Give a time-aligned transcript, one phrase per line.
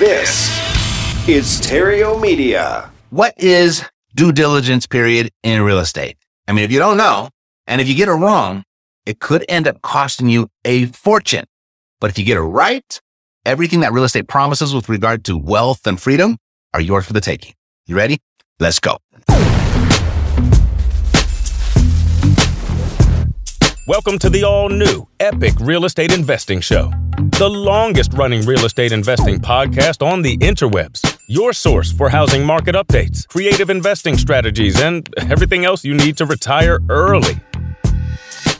[0.00, 0.48] This
[1.28, 2.90] is Terrio Media.
[3.10, 3.84] What is
[4.14, 6.16] due diligence period in real estate?
[6.48, 7.28] I mean, if you don't know,
[7.66, 8.64] and if you get it wrong,
[9.04, 11.44] it could end up costing you a fortune.
[12.00, 12.98] But if you get it right,
[13.44, 16.38] everything that real estate promises with regard to wealth and freedom
[16.72, 17.52] are yours for the taking.
[17.84, 18.20] You ready?
[18.58, 18.96] Let's go.
[23.86, 26.90] Welcome to the all new Epic Real Estate Investing Show,
[27.28, 31.18] the longest running real estate investing podcast on the interwebs.
[31.26, 36.24] Your source for housing market updates, creative investing strategies, and everything else you need to
[36.24, 37.34] retire early.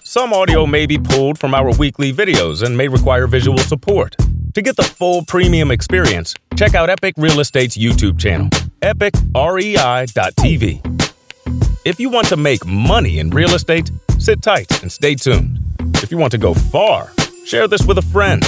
[0.02, 4.16] Some audio may be pulled from our weekly videos and may require visual support.
[4.54, 8.48] To get the full premium experience, check out Epic Real Estate's YouTube channel,
[8.82, 9.36] epicrei.tv.
[11.86, 15.60] If you want to make money in real estate, sit tight and stay tuned.
[16.02, 17.10] If you want to go far,
[17.44, 18.42] share this with a friend.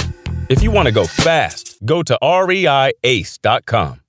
[0.49, 3.99] If you want to go fast, go to reiace.com.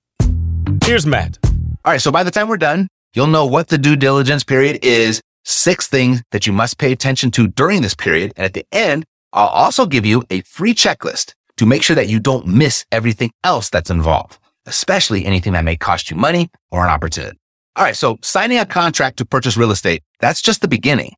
[0.83, 1.39] Here's Matt.
[1.43, 2.01] All right.
[2.01, 5.87] So by the time we're done, you'll know what the due diligence period is, six
[5.87, 8.33] things that you must pay attention to during this period.
[8.35, 12.09] And at the end, I'll also give you a free checklist to make sure that
[12.09, 16.83] you don't miss everything else that's involved, especially anything that may cost you money or
[16.83, 17.37] an opportunity.
[17.75, 17.95] All right.
[17.95, 21.13] So signing a contract to purchase real estate, that's just the beginning.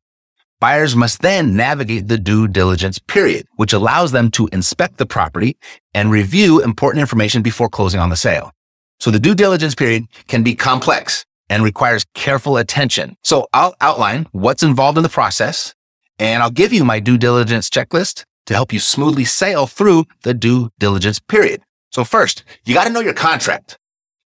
[0.60, 5.56] Buyers must then navigate the due diligence period, which allows them to inspect the property
[5.94, 8.50] and review important information before closing on the sale.
[8.98, 13.16] So the due diligence period can be complex and requires careful attention.
[13.22, 15.74] So I'll outline what's involved in the process
[16.18, 20.34] and I'll give you my due diligence checklist to help you smoothly sail through the
[20.34, 21.62] due diligence period.
[21.92, 23.78] So first, you got to know your contract.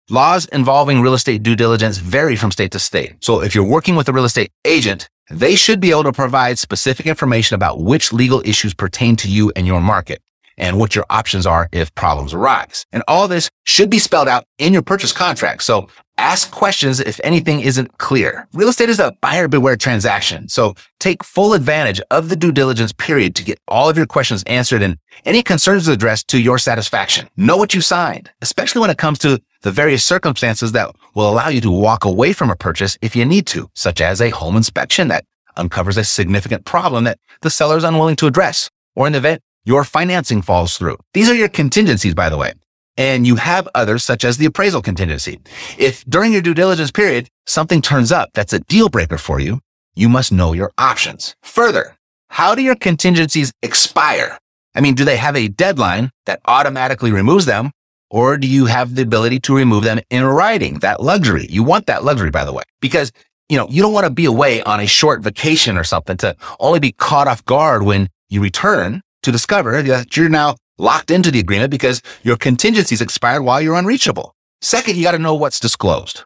[0.10, 3.16] Laws involving real estate due diligence vary from state to state.
[3.20, 6.60] So if you're working with a real estate agent, they should be able to provide
[6.60, 10.22] specific information about which legal issues pertain to you and your market
[10.58, 12.86] and what your options are if problems arise.
[12.92, 15.64] And all this should be spelled out in your purchase contract.
[15.64, 15.88] So
[16.18, 18.48] ask questions if anything isn't clear.
[18.54, 20.48] Real estate is a buyer beware transaction.
[20.48, 24.44] So take full advantage of the due diligence period to get all of your questions
[24.44, 27.30] answered and any concerns addressed to your satisfaction.
[27.36, 31.48] Know what you signed, especially when it comes to the various circumstances that will allow
[31.48, 34.56] you to walk away from a purchase if you need to, such as a home
[34.56, 35.26] inspection that
[35.56, 39.84] uncovers a significant problem that the seller is unwilling to address, or the event your
[39.84, 40.98] financing falls through.
[41.14, 42.54] These are your contingencies, by the way.
[42.98, 45.40] And you have others such as the appraisal contingency.
[45.78, 49.62] If during your due diligence period, something turns up that's a deal breaker for you,
[49.96, 51.36] you must know your options.
[51.44, 51.96] Further,
[52.30, 54.38] how do your contingencies expire?
[54.76, 57.72] I mean, do they have a deadline that automatically removes them
[58.10, 60.80] or do you have the ability to remove them in writing?
[60.80, 61.48] That luxury.
[61.50, 63.12] You want that luxury, by the way, because
[63.50, 66.36] you know, you don't want to be away on a short vacation or something to
[66.60, 71.32] only be caught off guard when you return to discover that you're now locked into
[71.32, 74.36] the agreement because your contingencies expired while you're unreachable.
[74.62, 76.24] Second, you got to know what's disclosed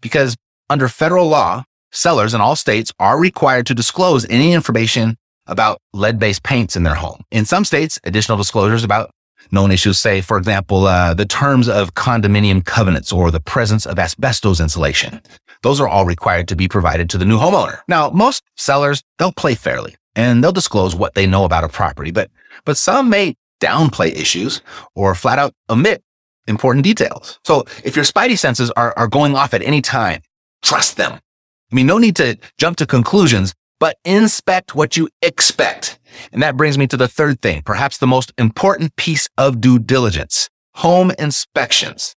[0.00, 0.36] because
[0.70, 5.16] under federal law, sellers in all states are required to disclose any information
[5.46, 7.22] about lead-based paints in their home.
[7.30, 9.10] In some states, additional disclosures about
[9.52, 13.98] known issues say, for example, uh, the terms of condominium covenants or the presence of
[13.98, 15.20] asbestos insulation.
[15.62, 17.80] Those are all required to be provided to the new homeowner.
[17.86, 22.10] Now, most sellers, they'll play fairly and they'll disclose what they know about a property,
[22.10, 22.30] but,
[22.64, 24.62] but some may downplay issues
[24.94, 26.02] or flat out omit
[26.46, 27.38] important details.
[27.44, 30.20] So if your spidey senses are, are going off at any time,
[30.62, 31.12] trust them.
[31.12, 35.98] I mean, no need to jump to conclusions, but inspect what you expect.
[36.32, 39.78] And that brings me to the third thing, perhaps the most important piece of due
[39.78, 42.14] diligence, home inspections.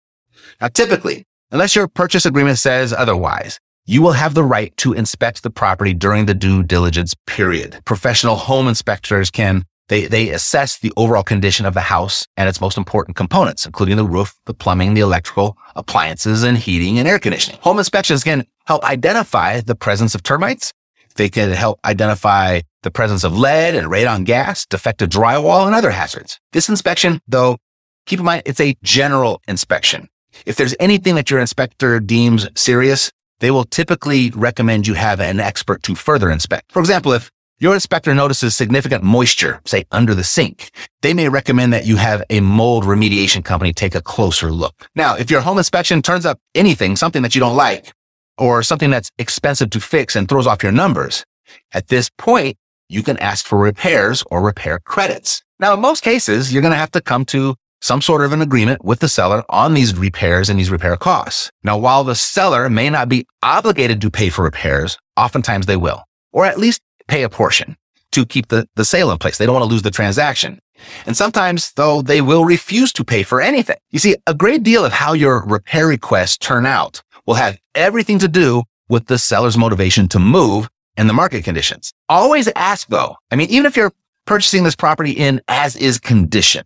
[0.61, 5.41] Now, typically, unless your purchase agreement says otherwise, you will have the right to inspect
[5.41, 7.79] the property during the due diligence period.
[7.85, 12.59] Professional home inspectors can they, they assess the overall condition of the house and its
[12.59, 17.19] most important components, including the roof, the plumbing, the electrical, appliances, and heating and air
[17.19, 17.57] conditioning.
[17.63, 20.73] Home inspections can help identify the presence of termites,
[21.15, 25.91] they can help identify the presence of lead and radon gas, defective drywall, and other
[25.91, 26.39] hazards.
[26.51, 27.57] This inspection, though,
[28.05, 30.09] keep in mind, it's a general inspection.
[30.45, 35.39] If there's anything that your inspector deems serious, they will typically recommend you have an
[35.39, 36.71] expert to further inspect.
[36.71, 41.73] For example, if your inspector notices significant moisture, say under the sink, they may recommend
[41.73, 44.87] that you have a mold remediation company take a closer look.
[44.95, 47.93] Now, if your home inspection turns up anything, something that you don't like,
[48.37, 51.25] or something that's expensive to fix and throws off your numbers.
[51.73, 52.57] At this point,
[52.89, 55.43] you can ask for repairs or repair credits.
[55.59, 58.41] Now, in most cases, you're going to have to come to some sort of an
[58.41, 61.51] agreement with the seller on these repairs and these repair costs.
[61.63, 66.03] Now, while the seller may not be obligated to pay for repairs, oftentimes they will,
[66.31, 67.77] or at least pay a portion.
[68.11, 69.37] to keep the, the sale in place.
[69.37, 70.59] They don't want to lose the transaction.
[71.05, 73.77] And sometimes, though, they will refuse to pay for anything.
[73.91, 78.19] You see, a great deal of how your repair requests turn out will have everything
[78.19, 81.93] to do with the seller's motivation to move and the market conditions.
[82.09, 83.15] Always ask though.
[83.31, 83.91] I mean, even if you're
[84.25, 86.63] purchasing this property in as is condition,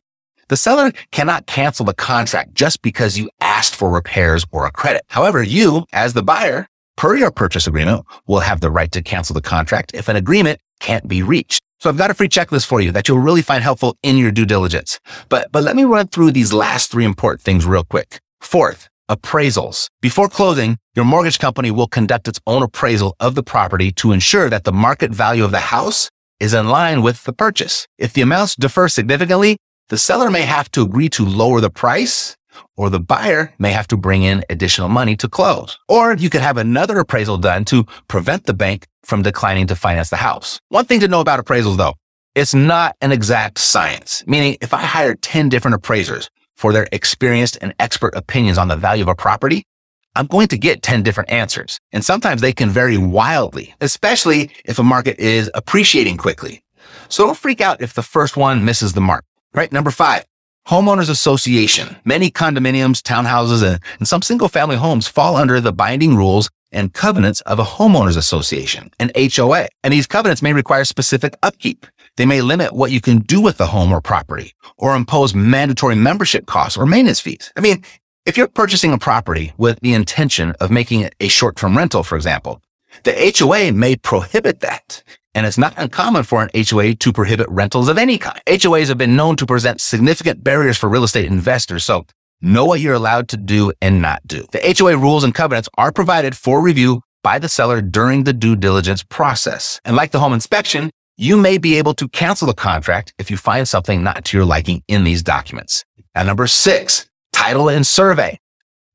[0.52, 5.02] the seller cannot cancel the contract just because you asked for repairs or a credit.
[5.08, 6.68] However, you, as the buyer,
[6.98, 10.60] per your purchase agreement, will have the right to cancel the contract if an agreement
[10.82, 11.62] can't be reached.
[11.80, 14.30] So I've got a free checklist for you that you'll really find helpful in your
[14.30, 15.00] due diligence.
[15.30, 18.20] But, but let me run through these last three important things real quick.
[18.42, 19.88] Fourth, appraisals.
[20.02, 24.50] Before closing, your mortgage company will conduct its own appraisal of the property to ensure
[24.50, 26.10] that the market value of the house
[26.42, 27.88] is in line with the purchase.
[27.98, 29.56] If the amounts differ significantly,
[29.92, 32.38] the seller may have to agree to lower the price
[32.78, 35.78] or the buyer may have to bring in additional money to close.
[35.90, 40.10] Or you could have another appraisal done to prevent the bank from declining to finance
[40.10, 40.62] the house.
[40.70, 41.96] One thing to know about appraisals though,
[42.36, 47.58] it's not an exact science, meaning if I hired 10 different appraisers for their experienced
[47.62, 49.66] and expert opinions on the value of a property,
[50.16, 51.82] I'm going to get 10 different answers.
[51.92, 56.64] And sometimes they can vary wildly, especially if a market is appreciating quickly.
[57.10, 59.26] So don't freak out if the first one misses the mark.
[59.54, 59.72] Right.
[59.72, 60.26] Number five,
[60.68, 61.98] homeowners association.
[62.06, 66.94] Many condominiums, townhouses, and, and some single family homes fall under the binding rules and
[66.94, 69.68] covenants of a homeowners association, an HOA.
[69.84, 71.86] And these covenants may require specific upkeep.
[72.18, 75.96] They may limit what you can do with the home or property or impose mandatory
[75.96, 77.52] membership costs or maintenance fees.
[77.58, 77.84] I mean,
[78.26, 82.16] if you're purchasing a property with the intention of making it a short-term rental, for
[82.16, 82.62] example,
[83.04, 85.04] the HOA may prohibit that.
[85.34, 88.42] And it's not uncommon for an HOA to prohibit rentals of any kind.
[88.48, 91.86] HOAs have been known to present significant barriers for real estate investors.
[91.86, 92.06] So
[92.42, 94.46] know what you're allowed to do and not do.
[94.52, 98.56] The HOA rules and covenants are provided for review by the seller during the due
[98.56, 99.80] diligence process.
[99.86, 103.38] And like the home inspection, you may be able to cancel the contract if you
[103.38, 105.86] find something not to your liking in these documents.
[106.14, 108.38] And number six, title and survey.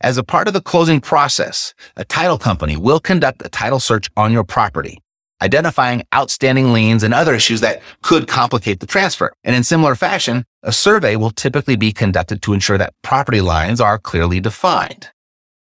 [0.03, 4.11] As a part of the closing process, a title company will conduct a title search
[4.17, 4.99] on your property
[5.43, 9.33] identifying outstanding liens and other issues that could complicate the transfer.
[9.45, 13.81] And in similar fashion, a survey will typically be conducted to ensure that property lines
[13.81, 15.11] are clearly defined.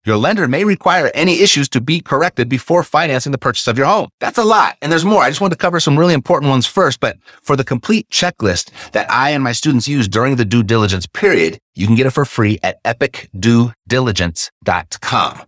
[0.03, 3.85] Your lender may require any issues to be corrected before financing the purchase of your
[3.85, 4.09] home.
[4.19, 4.75] That's a lot.
[4.81, 5.21] And there's more.
[5.21, 6.99] I just want to cover some really important ones first.
[6.99, 11.05] But for the complete checklist that I and my students use during the due diligence
[11.05, 15.41] period, you can get it for free at epicduediligence.com.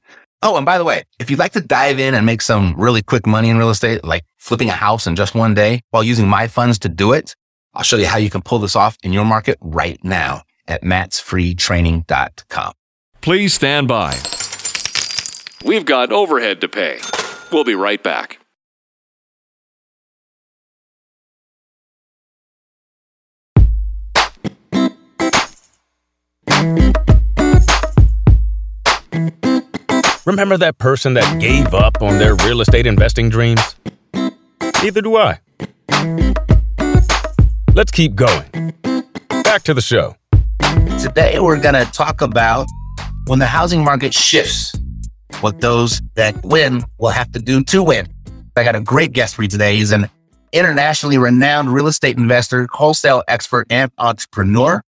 [0.46, 3.02] Oh, and by the way, if you'd like to dive in and make some really
[3.02, 6.28] quick money in real estate, like flipping a house in just one day while using
[6.28, 7.38] my funds to do it,
[7.74, 10.84] I'll show you how you can pull this off in your market right now at
[10.84, 12.74] mattsfreetraining.com.
[13.22, 14.20] Please stand by.
[15.64, 17.00] We've got overhead to pay.
[17.50, 18.40] We'll be right back.
[30.26, 33.76] Remember that person that gave up on their real estate investing dreams?
[34.82, 35.40] Neither do I.
[37.74, 38.74] Let's keep going.
[39.44, 40.16] Back to the show.
[41.02, 42.68] Today, we're going to talk about
[43.28, 44.74] when the housing market shifts,
[45.42, 48.08] what those that win will have to do to win.
[48.56, 49.76] I got a great guest for you today.
[49.76, 50.10] He's an
[50.54, 54.82] internationally renowned real estate investor, wholesale expert, and entrepreneur.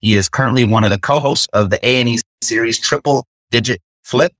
[0.00, 4.32] He is currently one of the co-hosts of the A&E series Triple Digit Flip.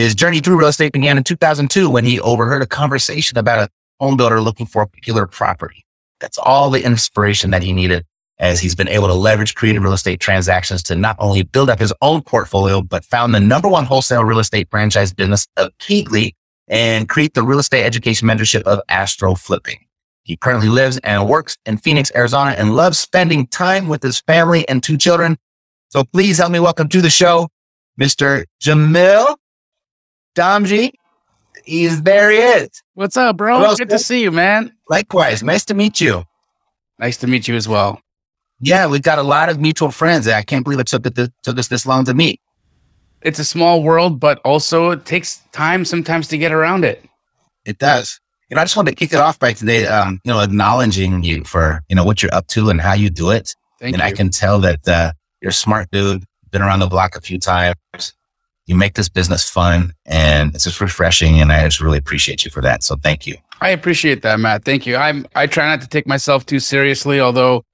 [0.00, 3.68] His journey through real estate began in 2002 when he overheard a conversation about a
[4.02, 5.84] home builder looking for a particular property.
[6.20, 8.06] That's all the inspiration that he needed
[8.38, 11.78] as he's been able to leverage creative real estate transactions to not only build up
[11.78, 16.32] his own portfolio, but found the number one wholesale real estate franchise business of KeyGlee
[16.66, 19.80] and create the real estate education mentorship of AstroFlipping.
[20.22, 24.66] He currently lives and works in Phoenix, Arizona and loves spending time with his family
[24.66, 25.36] and two children.
[25.90, 27.48] So please help me welcome to the show,
[28.00, 28.46] Mr.
[28.62, 29.36] Jamil
[30.40, 30.92] Damji.
[31.64, 32.30] He's there.
[32.30, 32.70] He is.
[32.94, 33.58] What's up, bro?
[33.58, 33.96] Hello, Good sir.
[33.96, 34.72] to see you, man.
[34.88, 36.24] Likewise, nice to meet you.
[36.98, 38.00] Nice to meet you as well.
[38.58, 40.26] Yeah, we've got a lot of mutual friends.
[40.26, 42.40] I can't believe it took, it took us this long to meet.
[43.20, 47.04] It's a small world, but also it takes time sometimes to get around it.
[47.66, 48.18] It does.
[48.48, 51.22] You know, I just wanted to kick it off by today, um, you know, acknowledging
[51.22, 53.54] you for, you know, what you're up to and how you do it.
[53.78, 54.08] Thank and you.
[54.08, 57.38] I can tell that uh, you're a smart dude, been around the block a few
[57.38, 57.74] times.
[58.70, 61.40] You make this business fun and it's just refreshing.
[61.40, 62.84] And I just really appreciate you for that.
[62.84, 63.36] So thank you.
[63.60, 64.64] I appreciate that, Matt.
[64.64, 64.94] Thank you.
[64.94, 67.64] I'm I try not to take myself too seriously, although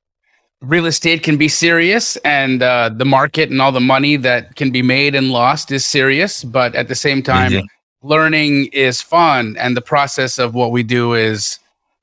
[0.63, 4.71] real estate can be serious and uh, the market and all the money that can
[4.71, 6.43] be made and lost is serious.
[6.45, 7.61] But at the same time, Yeah.
[8.03, 11.59] learning is fun and the process of what we do is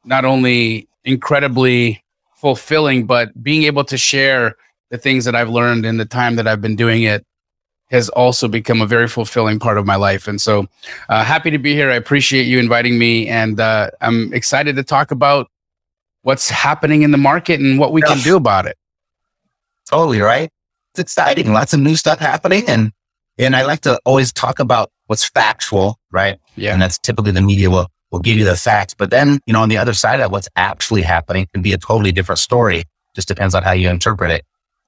[0.05, 2.03] not only incredibly
[2.35, 4.55] fulfilling, but being able to share
[4.91, 7.25] the things that I've learned in the time that I've been doing it
[7.93, 10.27] has also become a very fulfilling part of my life.
[10.27, 10.67] And so,
[11.09, 11.91] uh, happy to be here.
[11.91, 15.47] I appreciate you inviting me, and uh, I'm excited to talk about
[16.23, 18.77] what's happening in the market and what we can do about it.
[19.89, 20.49] Totally right.
[20.93, 21.53] It's exciting.
[21.53, 22.91] Lots of new stuff happening, and
[23.37, 26.39] and I like to always talk about what's factual, right?
[26.55, 29.53] Yeah, and that's typically the media will will give you the facts, but then you
[29.53, 32.85] know on the other side of what's actually happening can be a totally different story.
[33.15, 34.45] Just depends on how you interpret it.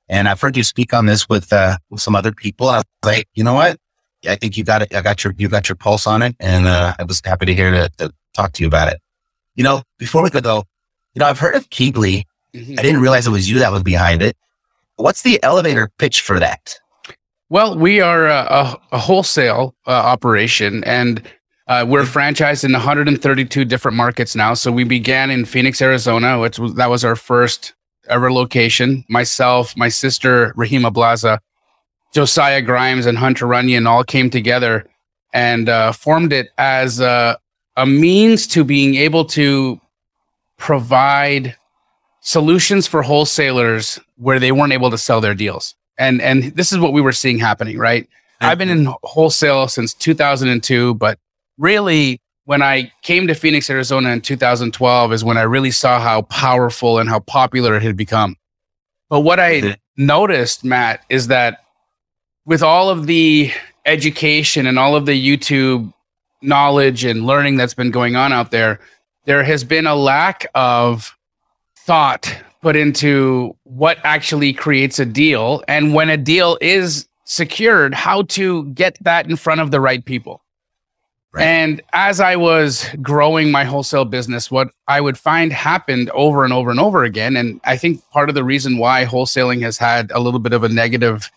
[0.07, 2.69] And I've heard you speak on this with, uh, with some other people.
[2.69, 3.79] I was like, you know what?
[4.27, 4.93] I think you got it.
[4.93, 6.35] I got your, you got your pulse on it.
[6.39, 9.01] And, uh, I was happy to hear to, to talk to you about it.
[9.55, 10.63] You know, before we go though,
[11.13, 12.23] you know, I've heard of KeyGlee.
[12.53, 12.79] Mm-hmm.
[12.79, 14.37] I didn't realize it was you that was behind it.
[14.97, 16.79] What's the elevator pitch for that?
[17.49, 21.21] Well, we are a, a, a wholesale uh, operation and
[21.67, 22.17] uh, we're mm-hmm.
[22.17, 24.53] franchised in 132 different markets now.
[24.53, 27.73] So we began in Phoenix, Arizona, which was, that was our first
[28.09, 29.03] ever location.
[29.09, 31.39] Myself, my sister Rahima Blaza,
[32.13, 34.85] Josiah Grimes, and Hunter Runyon all came together
[35.33, 37.37] and uh, formed it as a,
[37.75, 39.79] a means to being able to
[40.57, 41.55] provide
[42.21, 45.75] solutions for wholesalers where they weren't able to sell their deals.
[45.97, 48.07] And and this is what we were seeing happening, right?
[48.41, 51.17] I've been in wholesale since 2002, but
[51.57, 56.23] really when I came to Phoenix, Arizona in 2012 is when I really saw how
[56.23, 58.37] powerful and how popular it had become.
[59.09, 60.05] But what I mm-hmm.
[60.05, 61.63] noticed, Matt, is that
[62.45, 63.51] with all of the
[63.85, 65.91] education and all of the YouTube
[66.41, 68.79] knowledge and learning that's been going on out there,
[69.25, 71.17] there has been a lack of
[71.79, 75.63] thought put into what actually creates a deal.
[75.67, 80.05] And when a deal is secured, how to get that in front of the right
[80.05, 80.44] people.
[81.35, 81.43] Right.
[81.43, 86.53] And as I was growing my wholesale business, what I would find happened over and
[86.53, 90.11] over and over again, and I think part of the reason why wholesaling has had
[90.11, 91.29] a little bit of a negative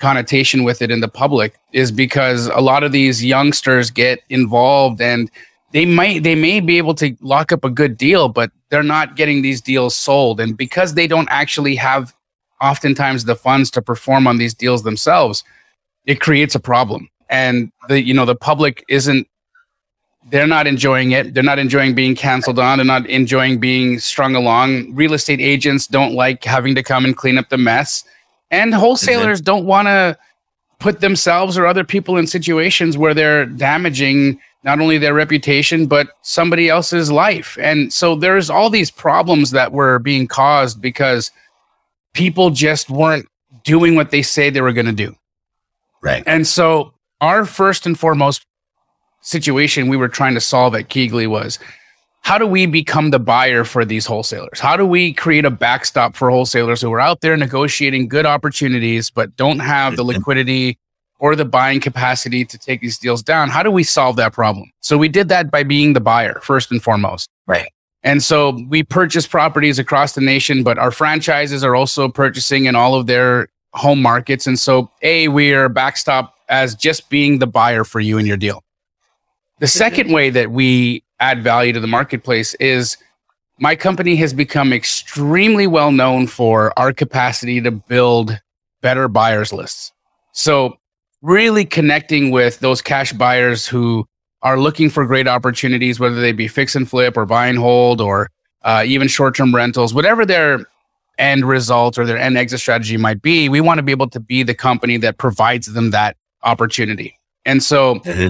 [0.00, 5.00] connotation with it in the public is because a lot of these youngsters get involved
[5.00, 5.30] and
[5.72, 9.16] they might they may be able to lock up a good deal but they're not
[9.16, 12.14] getting these deals sold and because they don't actually have
[12.60, 15.42] oftentimes the funds to perform on these deals themselves
[16.06, 19.26] it creates a problem and the you know the public isn't
[20.30, 21.32] they're not enjoying it.
[21.32, 22.78] They're not enjoying being canceled on.
[22.78, 24.94] They're not enjoying being strung along.
[24.94, 28.04] Real estate agents don't like having to come and clean up the mess.
[28.50, 29.44] And wholesalers mm-hmm.
[29.44, 30.18] don't want to
[30.78, 36.08] put themselves or other people in situations where they're damaging not only their reputation but
[36.22, 37.56] somebody else's life.
[37.60, 41.30] And so there's all these problems that were being caused because
[42.12, 43.26] people just weren't
[43.64, 45.16] doing what they say they were going to do.
[46.00, 46.22] Right.
[46.26, 48.44] And so our first and foremost
[49.20, 51.58] situation we were trying to solve at KeyGlee was
[52.22, 54.60] how do we become the buyer for these wholesalers?
[54.60, 59.10] How do we create a backstop for wholesalers who are out there negotiating good opportunities
[59.10, 60.18] but don't have the mm-hmm.
[60.18, 60.78] liquidity
[61.20, 63.48] or the buying capacity to take these deals down?
[63.48, 64.70] How do we solve that problem?
[64.80, 67.30] So we did that by being the buyer first and foremost.
[67.46, 67.70] Right.
[68.02, 72.76] And so we purchase properties across the nation, but our franchises are also purchasing in
[72.76, 74.46] all of their home markets.
[74.46, 78.36] And so, A, we are backstop as just being the buyer for you and your
[78.36, 78.62] deal.
[79.60, 82.96] The second way that we add value to the marketplace is
[83.58, 88.40] my company has become extremely well known for our capacity to build
[88.80, 89.92] better buyers lists.
[90.32, 90.78] So,
[91.22, 94.06] really connecting with those cash buyers who
[94.42, 98.00] are looking for great opportunities, whether they be fix and flip or buy and hold
[98.00, 98.30] or
[98.62, 100.64] uh, even short term rentals, whatever their
[101.18, 104.20] end result or their end exit strategy might be, we want to be able to
[104.20, 107.18] be the company that provides them that opportunity.
[107.44, 108.28] And so mm-hmm.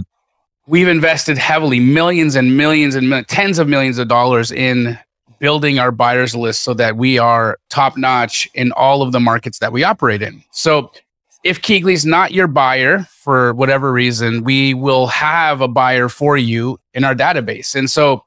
[0.67, 4.99] we've invested heavily, millions and millions and tens of millions of dollars in
[5.39, 9.59] building our buyers list so that we are top notch in all of the markets
[9.61, 10.43] that we operate in.
[10.51, 10.91] So
[11.45, 16.81] if KeyGlee's not your buyer for whatever reason, we will have a buyer for you
[16.95, 17.75] in our database.
[17.75, 18.25] And so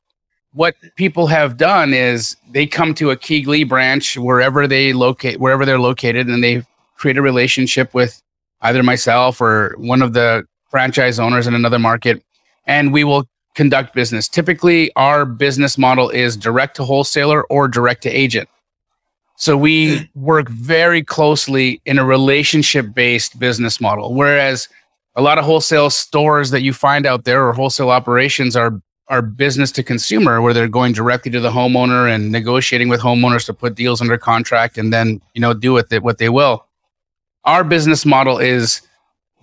[0.54, 5.66] what people have done is they come to a KeyGlee branch wherever they locate wherever
[5.66, 6.64] they're located and they
[6.96, 8.22] create a relationship with
[8.62, 12.24] either myself or one of the franchise owners in another market,
[12.66, 13.26] and we will
[13.56, 14.28] conduct business.
[14.28, 18.48] Typically, our business model is direct to wholesaler or direct to agent.
[19.36, 24.14] So we work very closely in a relationship based business model.
[24.14, 24.70] Whereas
[25.16, 29.22] a lot of wholesale stores that you find out there or wholesale operations are are
[29.22, 33.54] business to consumer where they're going directly to the homeowner and negotiating with homeowners to
[33.54, 36.66] put deals under contract and then, you know, do with it what they will
[37.46, 38.82] our business model is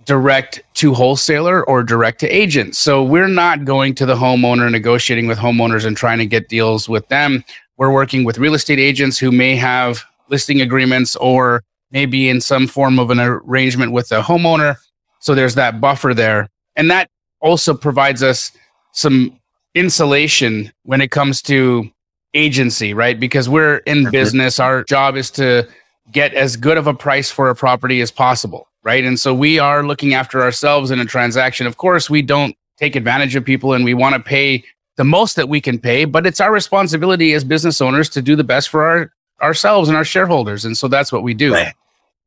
[0.05, 2.75] direct to wholesaler or direct to agent.
[2.75, 6.89] So we're not going to the homeowner, negotiating with homeowners and trying to get deals
[6.89, 7.43] with them.
[7.77, 12.67] we're working with real estate agents who may have listing agreements or maybe in some
[12.67, 14.75] form of an arrangement with the homeowner.
[15.19, 16.47] So there's that buffer there.
[16.75, 18.51] And that also provides us
[18.91, 19.39] some
[19.75, 21.89] insulation when it comes to
[22.33, 23.19] agency, right?
[23.19, 24.59] Because we're in business.
[24.59, 25.67] Our job is to
[26.11, 29.03] get as good of a price for a property as possible, right?
[29.03, 31.67] And so we are looking after ourselves in a transaction.
[31.67, 34.63] Of course, we don't take advantage of people and we want to pay
[34.97, 38.35] the most that we can pay, but it's our responsibility as business owners to do
[38.35, 39.11] the best for our
[39.41, 40.65] ourselves and our shareholders.
[40.65, 41.53] And so that's what we do.
[41.53, 41.73] Right.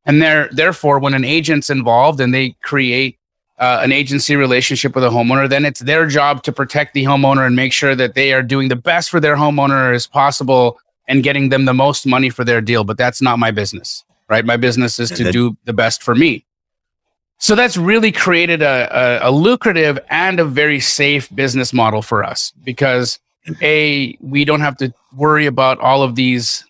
[0.05, 3.19] And there, therefore, when an agent's involved and they create
[3.59, 7.47] uh, an agency relationship with a homeowner, then it's their job to protect the homeowner
[7.47, 11.23] and make sure that they are doing the best for their homeowner as possible and
[11.23, 12.85] getting them the most money for their deal.
[12.85, 14.45] But that's not my business, right?
[14.45, 16.45] My business is to do the best for me.
[17.39, 18.89] So that's really created a,
[19.25, 23.19] a, a lucrative and a very safe business model for us because
[23.61, 26.65] a we don't have to worry about all of these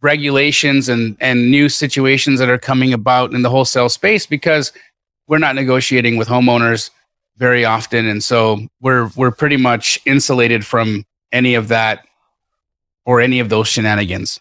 [0.00, 4.72] regulations and and new situations that are coming about in the wholesale space because
[5.28, 6.90] we're not negotiating with homeowners
[7.36, 12.05] very often and so we're we're pretty much insulated from any of that
[13.06, 14.40] or any of those shenanigans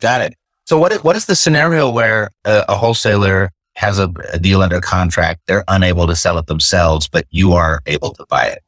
[0.00, 4.38] got it so what what is the scenario where a, a wholesaler has a, a
[4.38, 8.46] deal under contract they're unable to sell it themselves but you are able to buy
[8.46, 8.62] it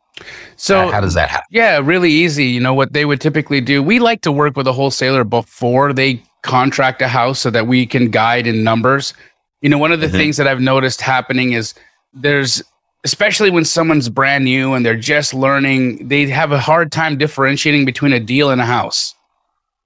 [0.57, 1.47] so how does that happen?
[1.51, 2.47] Yeah, really easy.
[2.47, 3.83] You know what they would typically do.
[3.83, 7.87] We like to work with a wholesaler before they contract a house so that we
[7.87, 9.15] can guide in numbers.
[9.61, 10.17] You know, one of the mm-hmm.
[10.17, 11.75] things that I've noticed happening is
[12.13, 12.63] there's
[13.09, 17.87] especially when someone's brand new and they're just learning, they have a hard time differentiating
[17.87, 19.15] between a deal and a house.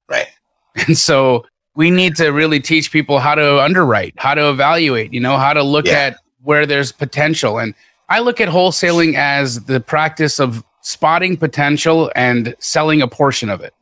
[0.08, 0.26] Right.
[0.88, 1.44] And so
[1.76, 5.52] we need to really teach people how to underwrite, how to evaluate, you know, how
[5.52, 5.98] to look yeah.
[6.06, 7.58] at where there's potential.
[7.58, 7.74] And
[8.08, 13.60] I look at wholesaling as the practice of spotting potential and selling a portion of
[13.60, 13.74] it.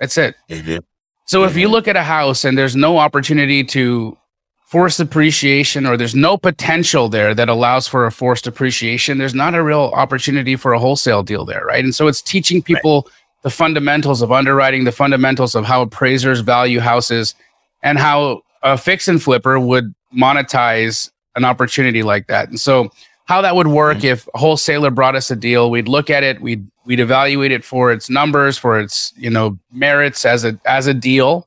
[0.00, 0.36] That's it.
[0.48, 0.78] Mm-hmm.
[1.26, 1.50] So mm-hmm.
[1.50, 4.16] if you look at a house and there's no opportunity to
[4.66, 9.54] force appreciation or there's no potential there that allows for a forced appreciation, there's not
[9.54, 11.84] a real opportunity for a wholesale deal there, right?
[11.84, 13.14] And so it's teaching people right.
[13.42, 17.34] the fundamentals of underwriting, the fundamentals of how appraisers value houses
[17.82, 22.48] and how a fix and flipper would monetize an opportunity like that.
[22.48, 22.90] And so
[23.26, 24.06] how that would work mm-hmm.
[24.06, 25.70] if a wholesaler brought us a deal.
[25.70, 29.58] We'd look at it, we'd we'd evaluate it for its numbers, for its you know
[29.72, 31.46] merits as a as a deal.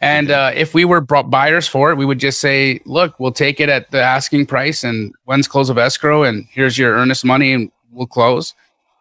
[0.00, 3.58] And uh, if we were buyers for it, we would just say, "Look, we'll take
[3.58, 7.52] it at the asking price, and when's close of escrow, and here's your earnest money,
[7.52, 8.54] and we'll close."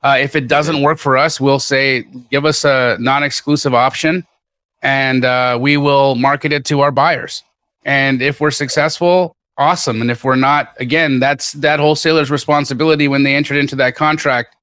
[0.04, 4.26] Uh, if it doesn't work for us, we'll say, "Give us a non-exclusive option,
[4.82, 7.44] and uh, we will market it to our buyers."
[7.86, 10.02] And if we're successful, awesome.
[10.02, 14.56] And if we're not, again, that's that wholesaler's responsibility when they entered into that contract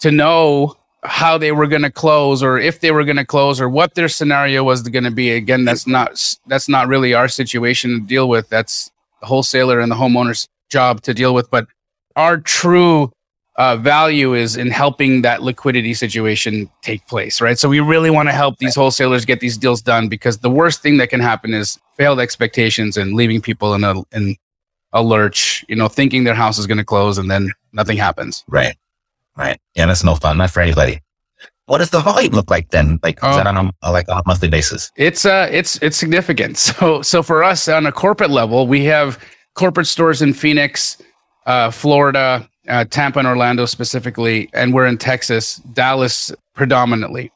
[0.00, 3.60] to know how they were going to close or if they were going to close
[3.60, 5.30] or what their scenario was going to be.
[5.30, 8.48] Again, that's not that's not really our situation to deal with.
[8.48, 11.50] That's the wholesaler and the homeowner's job to deal with.
[11.50, 11.66] But
[12.16, 13.12] our true
[13.58, 17.58] uh, value is in helping that liquidity situation take place, right?
[17.58, 20.80] So we really want to help these wholesalers get these deals done because the worst
[20.80, 24.36] thing that can happen is failed expectations and leaving people in a in
[24.92, 28.44] a lurch, you know, thinking their house is going to close and then nothing happens.
[28.48, 28.76] Right,
[29.44, 29.60] right.
[29.74, 31.00] Yeah, that's no fun, not for anybody.
[31.66, 32.98] What does the volume look like then?
[33.02, 33.50] Like is that oh.
[33.50, 34.90] on a like a monthly basis?
[34.96, 36.56] It's uh, it's it's significant.
[36.78, 39.22] So so for us on a corporate level, we have
[39.54, 40.96] corporate stores in Phoenix,
[41.46, 47.32] uh, Florida, uh, Tampa and Orlando specifically, and we're in Texas, Dallas predominantly.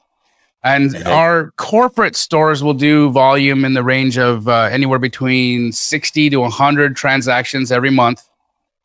[0.64, 6.30] And our corporate stores will do volume in the range of uh, anywhere between 60
[6.30, 8.22] to 100 transactions every month.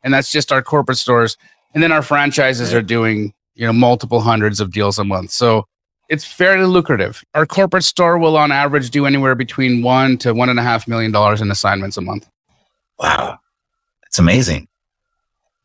[0.03, 1.37] And that's just our corporate stores.
[1.73, 5.31] And then our franchises are doing, you know, multiple hundreds of deals a month.
[5.31, 5.65] So
[6.09, 7.23] it's fairly lucrative.
[7.33, 10.87] Our corporate store will on average do anywhere between one to one and a half
[10.87, 12.27] million dollars in assignments a month.
[12.99, 13.39] Wow.
[14.03, 14.67] That's amazing.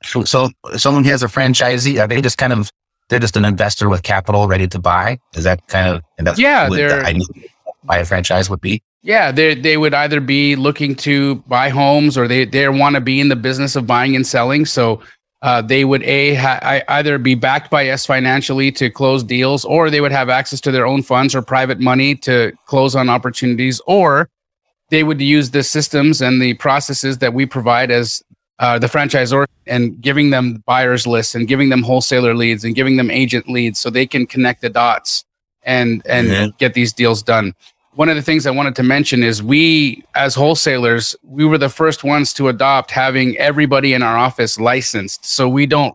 [0.03, 2.73] So, so someone has a franchisee, are they just kind of
[3.09, 5.19] they're just an investor with capital ready to buy?
[5.35, 7.49] Is that kind of and that's yeah, they're the
[7.85, 8.83] buy a franchise would be?
[9.03, 13.01] Yeah, they they would either be looking to buy homes or they they want to
[13.01, 14.65] be in the business of buying and selling.
[14.65, 15.01] So
[15.43, 19.91] uh, they would a ha- either be backed by us financially to close deals, or
[19.91, 23.81] they would have access to their own funds or private money to close on opportunities,
[23.87, 24.29] or
[24.91, 28.23] they would use the systems and the processes that we provide as
[28.61, 32.97] uh, the franchisor and giving them buyers lists and giving them wholesaler leads and giving
[32.97, 35.25] them agent leads so they can connect the dots
[35.65, 36.57] and and mm-hmm.
[36.59, 37.55] get these deals done.
[37.95, 41.69] One of the things I wanted to mention is we as wholesalers, we were the
[41.69, 45.27] first ones to adopt having everybody in our office licensed.
[45.27, 45.95] So we don't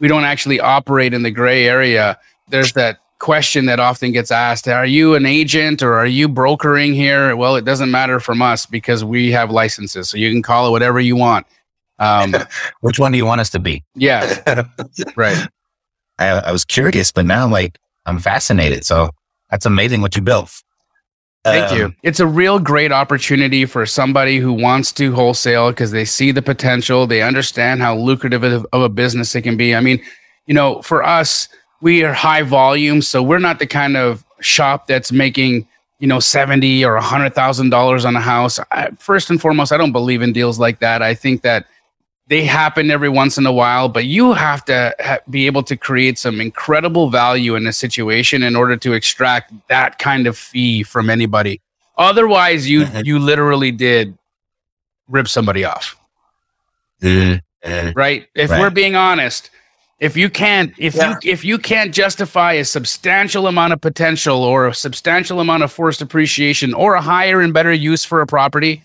[0.00, 2.18] we don't actually operate in the gray area.
[2.48, 6.94] There's that question that often gets asked Are you an agent or are you brokering
[6.94, 7.36] here?
[7.36, 10.08] Well, it doesn't matter from us because we have licenses.
[10.08, 11.46] So you can call it whatever you want.
[11.98, 12.34] Um,
[12.80, 13.84] Which one do you want us to be?
[13.94, 14.64] yeah,
[15.16, 15.48] right.
[16.18, 18.84] I, I was curious, but now like I'm fascinated.
[18.84, 19.10] So
[19.50, 20.62] that's amazing what you built.
[21.52, 21.94] Thank Um, you.
[22.02, 26.42] It's a real great opportunity for somebody who wants to wholesale because they see the
[26.42, 27.06] potential.
[27.06, 29.74] They understand how lucrative of a business it can be.
[29.74, 30.00] I mean,
[30.46, 31.48] you know, for us,
[31.80, 35.66] we are high volume, so we're not the kind of shop that's making
[36.00, 38.58] you know seventy or a hundred thousand dollars on a house.
[38.70, 41.02] I, first and foremost, I don't believe in deals like that.
[41.02, 41.66] I think that
[42.28, 45.76] they happen every once in a while, but you have to ha- be able to
[45.76, 50.82] create some incredible value in a situation in order to extract that kind of fee
[50.82, 51.60] from anybody.
[51.96, 53.04] Otherwise, you Mhm.
[53.06, 54.16] you literally did
[55.08, 55.96] rip somebody off,
[57.02, 57.38] uh,
[57.96, 58.26] right?
[58.34, 58.60] If Right.
[58.60, 59.50] we're being honest,
[59.98, 61.10] if you can't if Yeah.
[61.24, 65.72] you if you can't justify a substantial amount of potential or a substantial amount of
[65.72, 68.82] forced appreciation or a higher and better use for a property,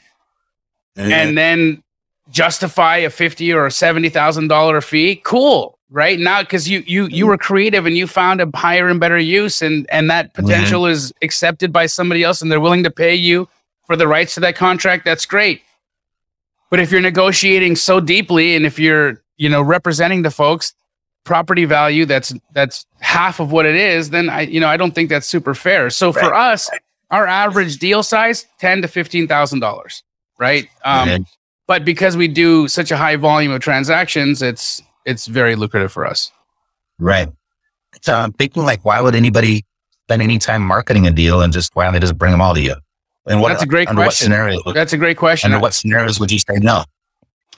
[0.96, 1.83] and then
[2.30, 6.20] justify a fifty or a seventy thousand dollar fee, cool, right?
[6.20, 9.62] Now because you you you were creative and you found a higher and better use,
[9.62, 13.48] and and that potential is accepted by somebody else, and they're willing to pay you
[13.86, 15.06] for the rights to that contract.
[15.06, 15.62] That's great.
[16.70, 20.74] But if you're negotiating so deeply, and if you're you know representing the folks
[21.24, 24.94] property value that's that's half of what it is then i you know i don't
[24.94, 26.70] think that's super fair so for us
[27.12, 30.04] our average deal size 10 to 15 thousand dollars
[30.38, 31.26] right um.
[31.68, 36.06] But because we do such a high volume of transactions it's it's very lucrative for
[36.06, 36.32] us
[37.00, 37.28] Right.
[38.02, 39.66] So I'm thinking like, why would anybody
[40.06, 42.54] spend any time marketing a deal and just why don't they just bring them all
[42.54, 42.76] to you?
[43.28, 44.32] And what, That's a great under question.
[44.32, 46.84] What scenario, that's a great question under what scenarios would you say no?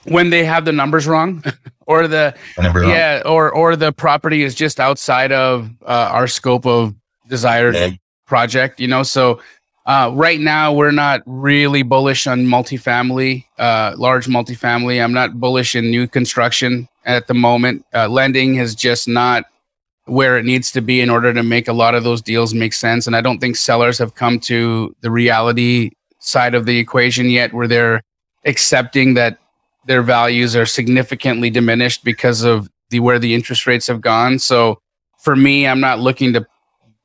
[0.04, 1.42] when they have the numbers wrong
[1.86, 6.94] or the yeah or or the property is just outside of uh, our scope of
[7.28, 7.90] desired Yeah.
[8.26, 9.40] project you know so
[9.86, 15.74] uh, right now we're not really bullish on multifamily uh, large multifamily i'm not bullish
[15.74, 19.44] in new construction at the moment uh, lending has just not
[20.04, 22.72] where it needs to be in order to make a lot of those deals make
[22.72, 27.30] sense and i don't think sellers have come to the reality side of the equation
[27.30, 28.02] yet where they're
[28.44, 29.38] accepting that
[29.86, 34.38] their values are significantly diminished because of the where the interest rates have gone.
[34.38, 34.78] So
[35.18, 36.46] for me, I'm not looking to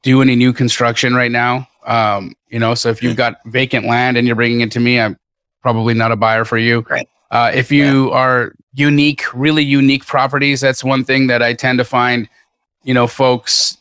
[0.04, 1.68] do any new construction right now.
[1.86, 5.00] Um, you know, so if you've got vacant land and you're bringing it to me,
[5.00, 5.18] I'm
[5.62, 6.86] probably not a buyer for you.
[6.90, 7.08] Right.
[7.32, 11.86] Uh, if you are unique, really unique properties, that's one thing that I tend to
[11.86, 12.30] find.
[12.84, 13.78] You know, folks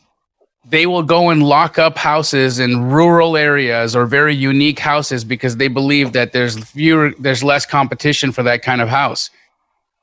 [0.65, 5.57] they will go and lock up houses in rural areas or very unique houses because
[5.57, 9.29] they believe that there's fewer there's less competition for that kind of house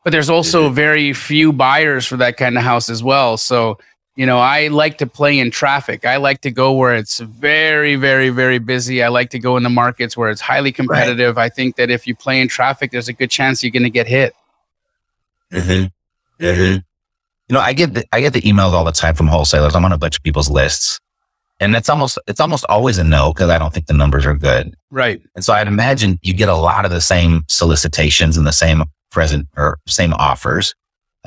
[0.04, 3.78] but there's also very few buyers for that kind of house as well so
[4.18, 7.96] you know i like to play in traffic i like to go where it's very
[7.96, 11.48] very very busy i like to go in the markets where it's highly competitive i
[11.48, 14.06] think that if you play in traffic there's a good chance you're going to get
[14.06, 14.34] hit
[15.52, 16.44] Mm-hmm.
[16.44, 16.72] Mm-hmm.
[16.72, 19.74] You know, I get the, I get the emails all the time from wholesalers.
[19.74, 21.00] I'm on a bunch of people's lists,
[21.60, 24.34] and it's almost it's almost always a no because I don't think the numbers are
[24.34, 24.74] good.
[24.90, 28.52] right And so I'd imagine you get a lot of the same solicitations and the
[28.52, 30.74] same present or same offers.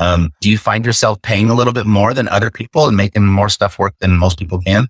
[0.01, 3.23] Um, do you find yourself paying a little bit more than other people and making
[3.27, 4.87] more stuff work than most people can?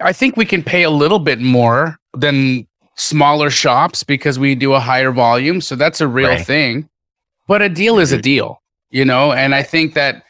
[0.00, 2.66] I think we can pay a little bit more than
[2.96, 5.60] smaller shops because we do a higher volume.
[5.60, 6.46] So that's a real Right.
[6.46, 6.88] thing.
[7.46, 9.32] But a deal is a deal, you know?
[9.32, 10.24] And I think that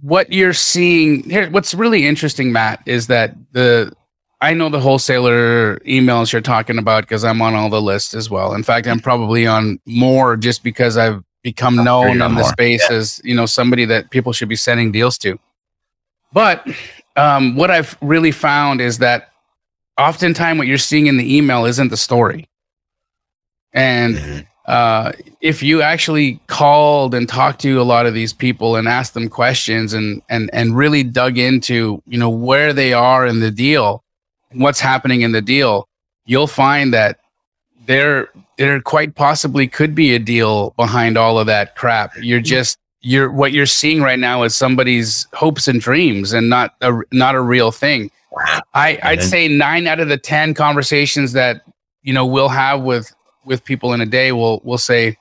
[0.00, 3.92] what you're seeing here, what's really interesting, Matt, is that the,
[4.40, 8.30] I know the wholesaler emails you're talking about because I'm on all the lists as
[8.30, 8.54] well.
[8.54, 13.20] In fact, I'm probably on more just because I've become known in the space as,
[13.22, 15.38] you know, somebody that people should be sending deals to.
[16.32, 16.66] But
[17.14, 19.30] um, what I've really found is that
[19.96, 22.48] oftentimes what you're seeing in the email isn't the story.
[23.72, 28.88] And uh, if you actually called and talked to a lot of these people and
[28.88, 33.38] asked them questions and and and really dug into you know where they are in
[33.38, 34.02] the deal,
[34.52, 35.86] what's happening in the deal,
[36.24, 37.20] you'll find that
[37.86, 42.12] there there quite possibly could be a deal behind all of that crap.
[42.20, 42.44] You're mm.
[42.44, 46.92] just you're what you're seeing right now is somebody's hopes and dreams and not a
[47.12, 48.10] not a real thing.
[48.74, 51.62] I, I'd say nine out of the ten conversations that
[52.02, 53.14] you know we'll have with
[53.44, 55.16] with people in a day will will say,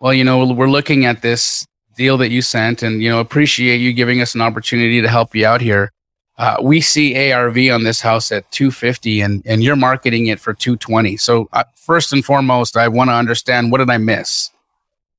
[0.00, 3.78] well, you know, we're looking at this deal that you sent, and you know, appreciate
[3.78, 5.92] you giving us an opportunity to help you out here.
[6.38, 10.52] Uh, we see ARV on this house at 250, and and you're marketing it for
[10.52, 11.16] 220.
[11.16, 14.50] So uh, first and foremost, I want to understand what did I miss,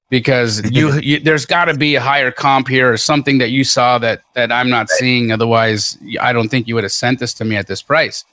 [0.10, 3.64] because you, you there's got to be a higher comp here or something that you
[3.64, 5.32] saw that that I'm not seeing.
[5.32, 8.24] Otherwise, I don't think you would have sent this to me at this price.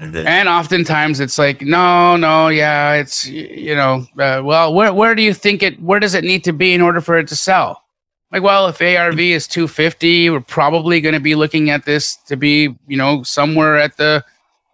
[0.00, 5.22] And oftentimes it's like, no, no, yeah, it's you know, uh, well, where where do
[5.22, 5.82] you think it?
[5.82, 7.82] Where does it need to be in order for it to sell?
[8.30, 12.36] Like, well, if ARV is 250, we're probably going to be looking at this to
[12.36, 14.22] be, you know, somewhere at the,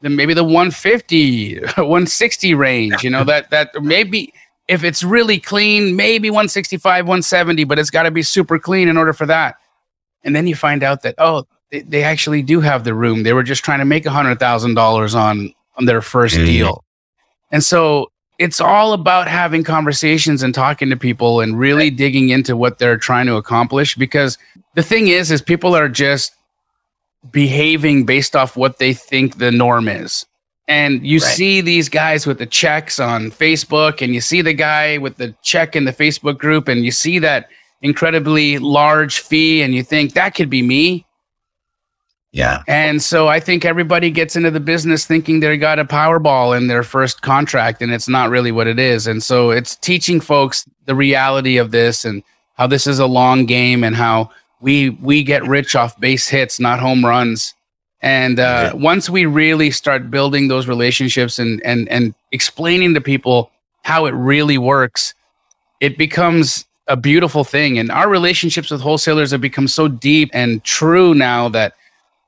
[0.03, 3.05] the maybe the 150, 160 range.
[3.05, 4.33] You know that that maybe
[4.67, 8.97] if it's really clean, maybe 165, 170, but it's got to be super clean in
[8.97, 9.57] order for that.
[10.25, 13.23] And then you find out that oh, they, they actually do have the room.
[13.23, 16.47] They were just trying to make a hundred thousand dollars on on their 1st Mhm.
[16.47, 16.85] deal,
[17.53, 22.57] and so it's all about having conversations and talking to people and really digging into
[22.57, 23.95] what they're trying to accomplish.
[23.95, 24.39] Because
[24.75, 26.33] the thing is, is people are just
[27.31, 30.27] behaving based off what they think the norm is.
[30.67, 31.35] And you Right.
[31.35, 35.35] see these guys with the checks on Facebook, and you see the guy with the
[35.43, 37.49] check in the Facebook group, and you see that
[37.83, 41.05] incredibly large fee, and you think that could be me.
[42.35, 42.65] Yeah.
[42.67, 46.67] And so I think everybody gets into the business thinking they got a Powerball in
[46.67, 49.07] their first contract, and it's not really what it is.
[49.07, 53.47] And so it's teaching folks the reality of this and how this is a long
[53.47, 57.55] game and how we we get rich off base hits, not home runs.
[58.03, 63.53] And uh, once we really start building those relationships and and and explaining to people
[63.83, 65.15] how it really works,
[65.79, 67.79] it becomes a beautiful thing.
[67.79, 71.75] And our relationships with wholesalers have become so deep and true now that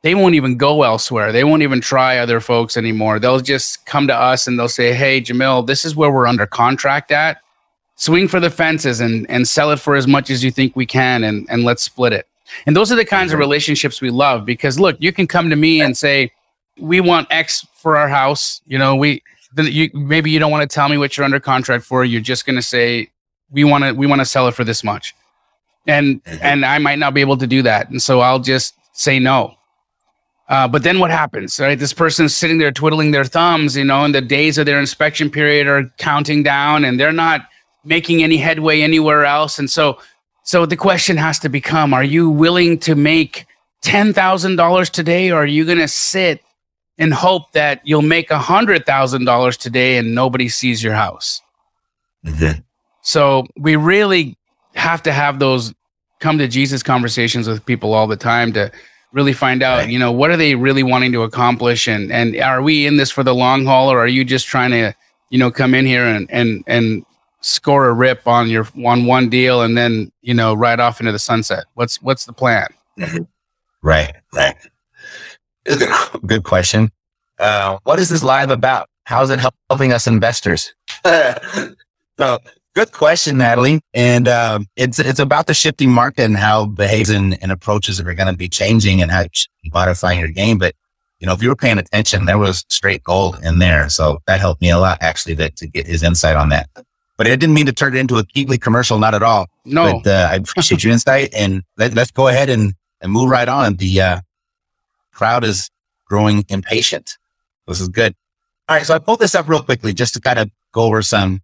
[0.06, 1.32] they won't even go elsewhere.
[1.32, 3.18] They won't even try other folks anymore.
[3.18, 6.46] They'll just come to us and they'll say, "Hey, Jamil, this is where we're under
[6.46, 7.38] contract at.
[7.96, 10.86] Swing for the fences and and sell it for as much as you think we
[10.86, 12.28] can, and and let's split it."
[12.66, 13.48] And those are the kinds of mm-hmm.
[13.48, 16.30] relationships we love because look, you can come to me and say,
[16.78, 20.70] "We want X for our house." You know, we then you maybe you don't want
[20.70, 22.04] to tell me what you're under contract for.
[22.04, 23.10] You're just going to say,
[23.50, 25.16] "We want to we want to sell it for this much,"
[25.84, 26.38] and mm-hmm.
[26.42, 29.56] and I might not be able to do that, and so I'll just say no.
[30.48, 31.78] Uh, but then what happens, right?
[31.78, 35.28] This person's sitting there twiddling their thumbs, you know, and the days of their inspection
[35.28, 37.48] period are counting down and they're not
[37.84, 39.58] making any headway anywhere else.
[39.58, 39.98] And so,
[40.44, 43.46] so the question has to become, are you willing to make
[43.84, 46.40] $10,000 today or are you going to sit
[46.98, 51.40] and hope that you'll make $100,000 today and nobody sees your house?
[52.24, 52.62] Mhm.
[53.02, 54.36] So we really
[54.74, 55.74] have to have those
[56.20, 58.70] come to Jesus conversations with people all the time to
[59.16, 59.90] really find out, Right.
[59.90, 63.10] you know, what are they really wanting to accomplish and and are we in this
[63.10, 64.94] for the long haul or are you just trying to,
[65.30, 67.04] you know, come in here and and and
[67.40, 71.10] score a rip on your on one deal and then, you know, ride off into
[71.12, 71.64] the sunset?
[71.74, 72.68] What's what's the plan?
[73.82, 74.14] Right.
[74.34, 74.56] Right.
[75.64, 76.92] It's a Good, question.
[77.38, 78.88] Uh, what is this live about?
[79.04, 80.74] How is it help, helping us investors?
[81.04, 82.38] so,
[82.76, 83.80] good question, Natalie.
[83.94, 88.14] And um, it's it's about the shifting market and how behaviors and, and approaches are
[88.14, 90.58] going to be changing and how you modifying your game.
[90.58, 90.74] But
[91.18, 93.88] you know, if you were paying attention, there was straight gold in there.
[93.88, 96.68] So that helped me a lot actually that, to get his insight on that.
[97.16, 99.46] But I didn't mean to turn it into a KeyGlee commercial, not at all.
[99.64, 100.00] No.
[100.04, 103.48] But uh, I appreciate your insight and let, let's go ahead and, and move right
[103.48, 103.76] on.
[103.76, 104.20] The uh,
[105.14, 105.70] crowd is
[106.04, 107.16] growing impatient.
[107.66, 108.14] This is good.
[108.68, 108.84] All right.
[108.84, 111.40] So I pulled this up real quickly just to kind of go over some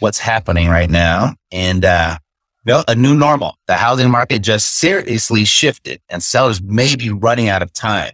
[0.00, 1.34] what's happening right now.
[1.52, 2.18] And, uh,
[2.66, 3.56] well, a new normal.
[3.66, 8.12] The housing market just seriously shifted and sellers may be running out of time.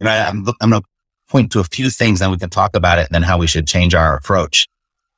[0.00, 0.88] You know, I'm, I'm going to
[1.28, 3.46] point to a few things and we can talk about it and then how we
[3.46, 4.68] should change our approach.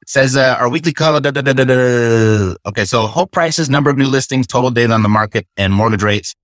[0.03, 1.21] It says, uh, our weekly call.
[1.21, 2.55] Da, da, da.
[2.67, 2.85] Okay.
[2.85, 6.35] So home prices, number of new listings, total data on the market and mortgage rates.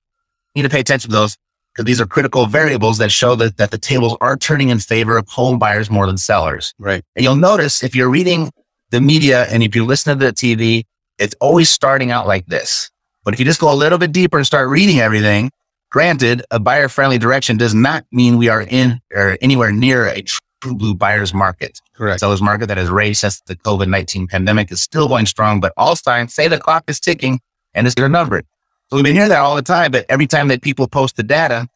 [0.54, 1.36] You need to pay attention to those
[1.72, 5.16] because these are critical variables that show that, that the tables are turning in favor
[5.16, 6.74] of home buyers more than sellers.
[6.78, 7.02] Right.
[7.14, 8.50] And you'll notice if you're reading
[8.96, 10.84] the media and if you listen to the TV,
[11.18, 12.90] it's always starting out like this.
[13.24, 15.50] But if you just go a little bit deeper and start reading everything,
[15.90, 20.22] granted, a buyer friendly direction does not mean we are in or anywhere near a
[20.22, 21.78] true blue buyer's market.
[21.94, 22.20] Correct.
[22.20, 25.74] Seller's market that has raised since the COVID 19 pandemic is still going strong, but
[25.76, 27.40] all signs say the clock is ticking
[27.74, 28.42] and it's going to number.
[28.88, 31.22] So we've been hearing that all the time, but every time that people post the
[31.22, 31.68] data,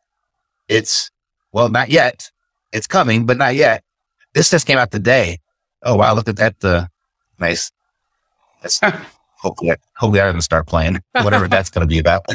[0.68, 1.10] it's,
[1.52, 2.30] well, not yet.
[2.72, 3.84] It's coming, but not yet.
[4.32, 5.40] This just came out today.
[5.82, 6.14] Oh, wow.
[6.14, 6.64] Look at that.
[6.64, 6.86] Uh,
[7.40, 7.70] nice.
[8.62, 8.80] That's,
[9.38, 12.26] hopefully, hopefully I didn't start playing whatever that's going to be about.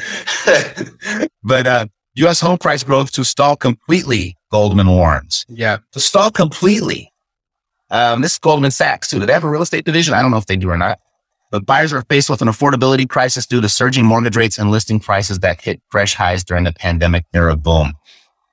[1.43, 1.85] but, uh,
[2.17, 2.39] U.S.
[2.39, 5.45] home price growth to stall completely, Goldman warns.
[5.49, 5.79] Yeah.
[5.91, 7.11] To stall completely.
[7.91, 9.19] Um, this is Goldman Sachs too.
[9.19, 10.13] Do they have a real estate division?
[10.13, 10.99] I don't know if they do or not.
[11.51, 14.99] But buyers are faced with an affordability crisis due to surging mortgage rates and listing
[14.99, 17.93] prices that hit fresh highs during the pandemic era boom.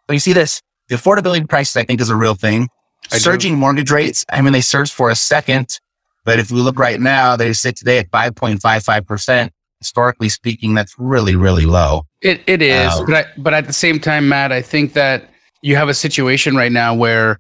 [0.07, 2.69] So you see this, the affordability crisis, I think is a real thing.
[3.11, 3.21] I do.
[3.21, 4.25] surging mortgage rates.
[4.29, 5.81] I mean, they surged for a second
[6.25, 9.51] But if we look right now, they sit today at 5.55%.
[9.81, 12.07] Historically speaking, that's really, really low.
[12.21, 12.93] It, it is.
[12.93, 15.29] Um, but, I, but at the same time, Matt, I think that
[15.61, 17.39] you have a situation right now where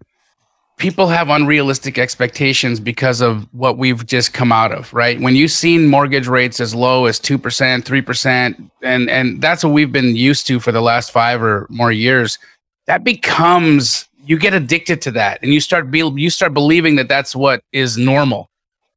[0.76, 5.20] people have unrealistic expectations because of what we've just come out of, right?
[5.20, 9.92] When you've seen mortgage rates as low as 2%, 3%, and, and that's what we've
[9.92, 12.38] been used to for the last five or more years,
[12.86, 17.08] that becomes, you get addicted to that and you start, be, you start believing that
[17.08, 18.50] that's what is normal.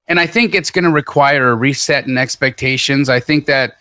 [0.08, 3.10] And I think it's going to require a reset in expectations.
[3.10, 3.78] I think that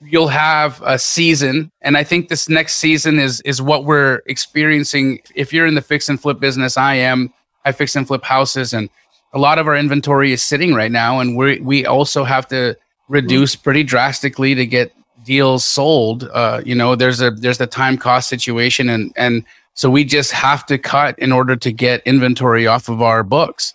[0.00, 5.20] you'll have a season and I think this next season is is what we're experiencing.
[5.34, 7.32] If you're in the fix and flip business, I am.
[7.64, 8.88] I fix and flip houses and
[9.32, 12.76] a lot of our inventory is sitting right now and we we also have to
[13.08, 14.92] reduce pretty drastically to get
[15.24, 16.28] deals sold.
[16.32, 20.32] Uh, you know, there's a there's the time cost situation and and so we just
[20.32, 23.74] have to cut in order to get inventory off of our books.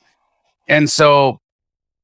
[0.67, 1.39] And so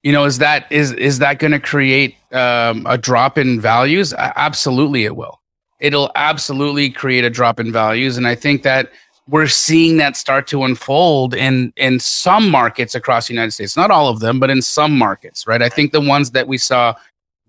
[0.04, 4.14] you know is that is is that going to create um, a drop in values?
[4.14, 5.40] Absolutely it will.
[5.80, 8.92] It'll absolutely create a drop in values and i think that
[9.28, 13.78] we're seeing that start to unfold in in some markets across the united states.
[13.78, 15.62] Not all of them but in some markets right?
[15.62, 16.96] I think the ones that we saw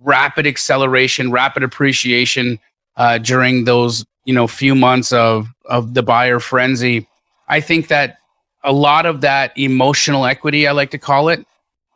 [0.01, 2.59] rapid acceleration rapid appreciation
[2.97, 7.07] uh, during those you know few months of of the buyer frenzy
[7.49, 8.19] i think that
[8.65, 11.45] a lot of that emotional equity i like to call it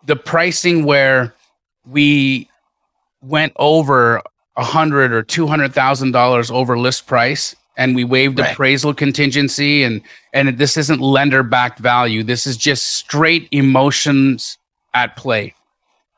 [0.07, 1.35] the pricing where
[1.87, 2.49] we
[3.23, 4.23] went over
[4.57, 8.53] a hundred or two hundred thousand dollars over list price and we waived right.
[8.53, 10.01] appraisal contingency and
[10.33, 14.59] and this isn't lender backed value this is just straight emotions
[14.93, 15.55] at play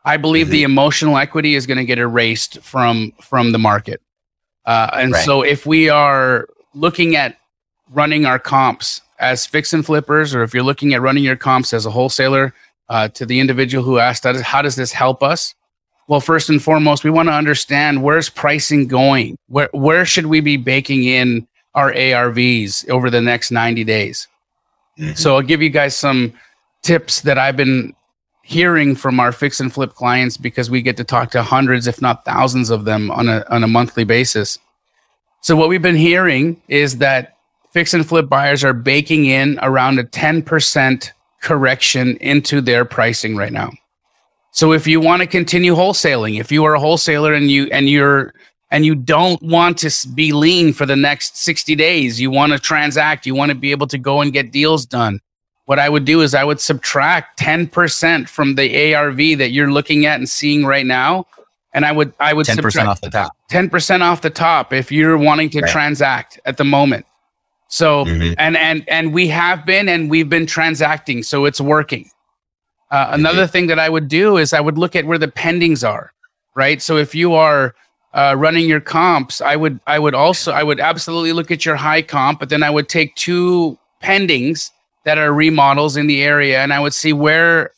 [0.05, 0.53] i believe mm-hmm.
[0.53, 4.01] the emotional equity is going to get erased from from the market
[4.67, 5.25] uh, and right.
[5.25, 7.39] so if we are looking at
[7.93, 11.73] running our comps as fix and flippers or if you're looking at running your comps
[11.73, 12.53] as a wholesaler
[12.89, 15.55] uh, to the individual who asked us, how does this help us?
[16.09, 19.37] Well, first and foremost, we want to understand where's pricing going?
[19.49, 24.29] Where, where should we be baking in our ARVs over the next 90 days?
[24.99, 25.15] Mm-hmm.
[25.15, 26.33] So I'll give you guys some
[26.83, 27.95] tips that I've been
[28.43, 32.01] hearing from our fix and flip clients because we get to talk to hundreds, if
[32.01, 34.59] not thousands of them on a, on a monthly basis.
[35.41, 37.37] So what we've been hearing is that
[37.73, 41.11] fix and flip buyers are baking in around a 10%
[41.47, 43.71] correction into their pricing right now.
[44.53, 47.89] So if you want to continue wholesaling, if you are a wholesaler and you and
[47.89, 48.35] you're
[48.71, 52.59] and you don't want to be lean for the next 60 days, you want to
[52.59, 55.21] transact, you want to be able to go and get deals done.
[55.67, 60.05] What I would do is I would subtract 10% from the ARV that you're looking
[60.05, 61.27] at and seeing right now
[61.77, 63.37] and I would I would 10% off the top.
[63.53, 65.71] 10% off the top if you're wanting to right.
[65.71, 67.07] transact at the moment.
[67.69, 68.35] So mm-hmm.
[68.39, 72.11] and and and we have been and we've been transacting, so it's working.
[72.91, 73.53] Uh, another mm-hmm.
[73.53, 76.13] thing that I would do is I would look at where the pendings are,
[76.55, 76.81] right?
[76.81, 77.75] So if you are
[78.15, 81.77] uh, running your comps, I would I would also I would absolutely look at your
[81.77, 84.71] high comp, but then I would take two pendings
[85.05, 87.73] that are remodels in the area, and I would see where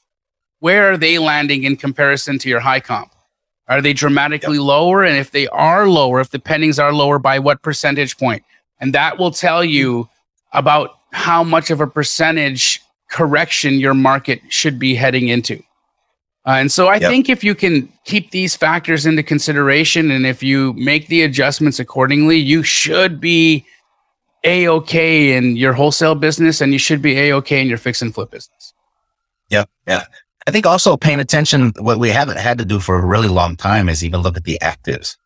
[0.60, 3.12] where are they landing in comparison to your high comp.
[3.68, 4.64] Are they dramatically yep.
[4.64, 5.04] lower?
[5.04, 8.42] And if they are lower, if the pendings are lower, by what percentage point?
[8.80, 10.08] And that will tell you
[10.52, 15.62] about how much of a percentage correction your market should be heading into.
[16.46, 17.10] Uh, and so I yep.
[17.10, 21.78] think if you can keep these factors into consideration and if you make the adjustments
[21.78, 23.66] accordingly, you should be
[24.44, 28.00] a okay in your wholesale business and you should be a okay in your fix
[28.00, 28.72] and flip business.
[29.50, 29.64] Yeah.
[29.86, 30.04] Yeah.
[30.46, 33.56] I think also paying attention, what we haven't had to do for a really long
[33.56, 35.16] time is even look at the actives.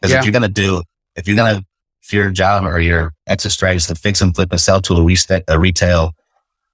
[0.00, 0.18] Because yeah.
[0.18, 0.82] if you're going to do,
[1.16, 1.66] if you're going to
[2.02, 4.94] if your job or your exit strategy is to fix and flip and sell to
[4.94, 6.12] a, resta- a retail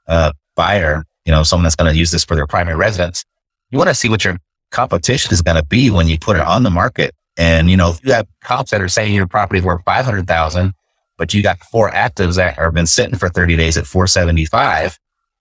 [0.08, 3.24] uh, buyer, you know, someone that's going to use this for their primary residence,
[3.70, 4.38] you want to see what your
[4.70, 7.14] competition is going to be when you put it on the market.
[7.36, 10.72] And, you know, if you have comps that are saying your property is worth 500,000,
[11.18, 14.98] but you got four actives that have been sitting for 30 days at 475,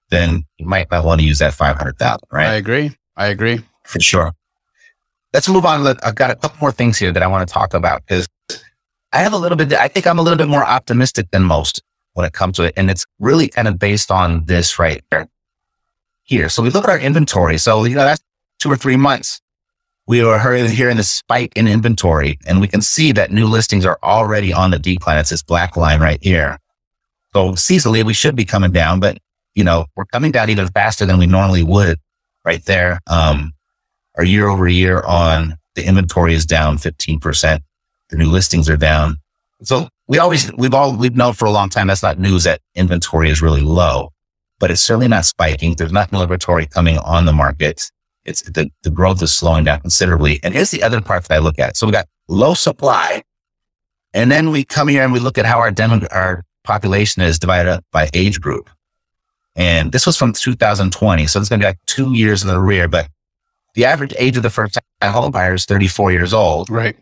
[0.10, 2.48] then you might not want to use that 500,000, right?
[2.48, 2.92] I agree.
[3.16, 3.62] I agree.
[3.84, 4.34] For sure.
[5.34, 5.86] Let's move on.
[6.02, 8.28] I've got a couple more things here that I want to talk about because
[9.16, 11.82] I have a little bit, I think I'm a little bit more optimistic than most
[12.16, 12.74] when it comes to it.
[12.76, 15.30] And it's really kind of based on this right here.
[16.24, 16.50] Here.
[16.50, 17.58] So we look at our inventory.
[17.58, 18.22] So, you know, that's
[18.60, 19.40] two or three months.
[20.06, 20.38] We are
[20.68, 24.72] hearing this spike in inventory and we can see that new listings are already on
[24.72, 25.18] the decline.
[25.18, 26.60] It's this black line right here.
[27.32, 29.18] So seasonally, we should be coming down, but
[29.54, 32.00] you know, we're coming down even faster than we normally would
[32.44, 33.00] right there.
[33.08, 33.54] Um,
[34.16, 37.62] our year over year on the inventory is down 15%.
[38.16, 39.18] The new listings are down.
[39.64, 42.62] So we always, we've all, we've known for a long time that's not news that
[42.74, 44.14] inventory is really low,
[44.58, 45.76] but it's certainly not spiking.
[45.76, 47.92] There's not new inventory coming on the market.
[48.24, 50.40] it's the, the growth is slowing down considerably.
[50.44, 51.76] And here's the other part that I look at.
[51.76, 53.24] So we got low supply.
[54.14, 57.38] And then we come here and we look at how our demo, our population is
[57.38, 58.70] divided up by age group.
[59.58, 61.28] And this was from 2020.
[61.28, 63.10] So it's going to be like two years in the rear, but
[63.74, 66.70] the average age of the first home buyer is 34 years old.
[66.70, 66.96] Right.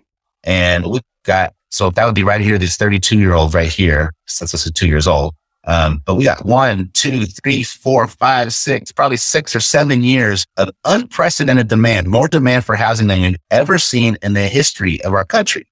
[0.44, 4.14] And we've got, so that would be right here, this 32 year old right here,
[4.28, 5.34] since this is two years old.
[5.66, 10.46] Um, but we got one, two, three, four, five, six, probably six or seven years
[10.58, 15.14] of unprecedented demand, more demand for housing than you've ever seen in the history of
[15.14, 15.66] our country.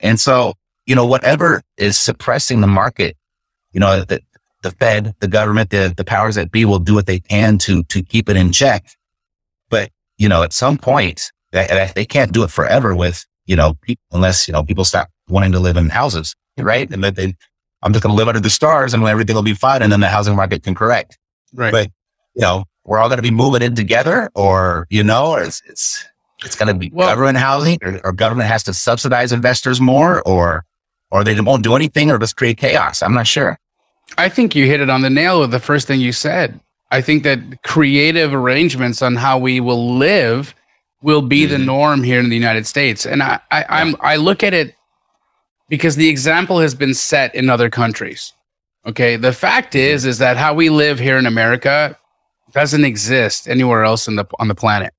[0.00, 0.54] And so,
[0.86, 3.16] you know, whatever is suppressing the market,
[3.72, 4.20] you know, the,
[4.62, 7.84] the Fed, the government, the, the powers that be will do what they can to,
[7.84, 8.86] to keep it in check.
[9.70, 13.74] But, you know, at some point they, they can't do it forever with, you know,
[13.82, 16.90] people, unless, you know, people stop wanting to live in houses, right?
[16.90, 17.34] And that they,
[17.82, 19.82] I'm just going to live under the stars and everything will be fine.
[19.82, 21.18] And then the housing market can correct.
[21.54, 21.72] Right.
[21.72, 21.90] But,
[22.34, 25.62] you know, we're all going to be moving in together or, you know, or it's,
[25.68, 26.04] it's,
[26.44, 30.22] it's going to be Well- government housing or, or government has to subsidize investors more
[30.22, 30.64] or,
[31.10, 33.02] or they won't do anything or just create chaos.
[33.02, 33.58] I'm not sure.
[34.18, 36.60] I think you hit it on the nail with the first thing you said.
[36.90, 40.54] I think that creative arrangements on how we will live
[41.06, 41.66] will be the mm-hmm.
[41.66, 43.06] norm here in the United States.
[43.06, 44.74] And I, I, I'm I look at it
[45.68, 48.32] because the example has been set in other countries.
[48.86, 49.14] Okay.
[49.14, 49.94] The fact mm-hmm.
[49.94, 51.96] is is that how we live here in America
[52.52, 54.92] doesn't exist anywhere else in the on the planet.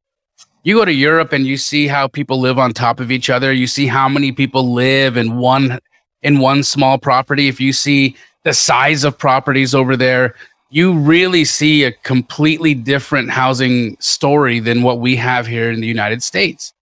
[0.64, 3.52] You go to Europe and you see how people live on top of each other.
[3.52, 5.78] You see how many people live in one
[6.22, 7.50] in one small property.
[7.50, 10.36] If you see the size of properties over there,
[10.70, 15.88] you really see a completely different housing story than what we have here in the
[15.88, 16.74] United States.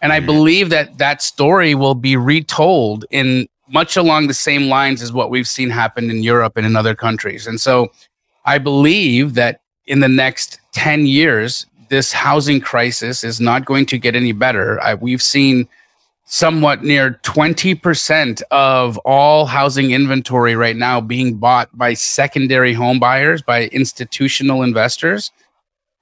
[0.00, 0.26] And I mm-hmm.
[0.26, 5.30] believe that that story will be retold in much along the same lines as what
[5.30, 7.46] we've seen happen in Europe and in other countries.
[7.46, 7.92] And so
[8.44, 13.98] I believe that in the next 10 years, this housing crisis is not going to
[13.98, 14.80] get any better.
[14.80, 15.68] I, we've seen
[16.26, 23.42] somewhat near 20% of all housing inventory right now being bought by secondary home buyers,
[23.42, 25.30] by institutional investors.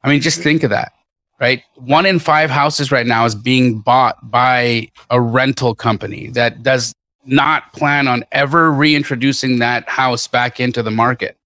[0.02, 0.44] I mean, just mm-hmm.
[0.44, 0.92] think of that,
[1.40, 1.62] right?
[1.76, 6.94] One in five houses right now is being bought by a rental company that does
[7.26, 11.36] not plan on ever reintroducing that house back into the market.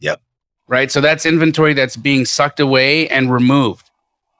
[0.00, 0.20] Yep.
[0.66, 0.90] Right.
[0.90, 3.87] So that's inventory that's being sucked away and removed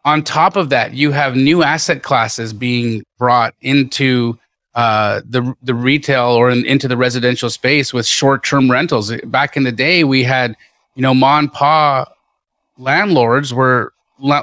[0.08, 4.38] on top of that, you have new asset classes being brought into
[4.74, 9.14] uh, the the retail or in, into the residential space with short term rentals.
[9.24, 10.56] Back in the day, we had
[10.94, 12.06] you know ma and pa
[12.78, 13.92] landlords were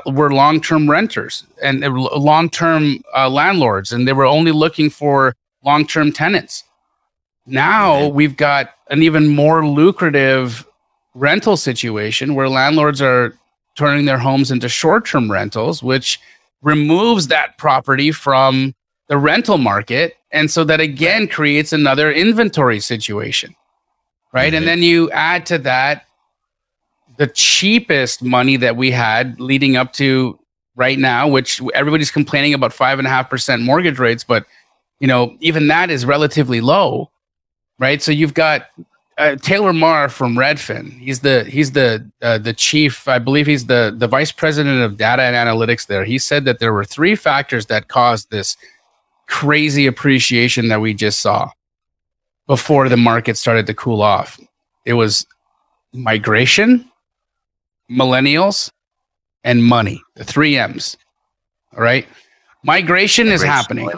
[0.06, 5.36] were long term renters and long term uh, landlords, and they were only looking for
[5.64, 6.64] long term tenants.
[7.48, 10.66] Now we've got an even more lucrative
[11.16, 13.36] rental situation where landlords are
[13.76, 16.20] turning their homes into short-term rentals, which
[16.62, 18.74] removes that property from
[19.08, 20.16] the rental market.
[20.32, 23.56] And so that again creates another inventory situation.
[24.34, 24.52] Right.
[24.52, 24.58] Mhm.
[24.58, 26.06] And then you add to that
[27.18, 30.38] the cheapest money that we had leading up to
[30.76, 34.46] right now, which everybody's complaining about five and a half percent mortgage rates, but
[35.00, 37.12] you know, even that is relatively low.
[37.80, 38.02] Right.
[38.02, 38.68] So you've got
[39.18, 40.92] uh, Taylor Marr from Redfin.
[41.00, 43.08] He's the he's the uh, the chief.
[43.08, 46.04] I believe he's the the vice president of data and analytics there.
[46.04, 48.58] He said that there were three factors that caused this
[49.28, 51.50] crazy appreciation that we just saw
[52.48, 54.40] before the market started to cool off.
[54.86, 55.26] It was
[55.94, 56.90] migration,
[57.90, 58.70] millennials,
[59.44, 60.02] and money.
[60.16, 60.98] The three M's.
[61.76, 62.08] All right.
[62.64, 63.90] Migration is happening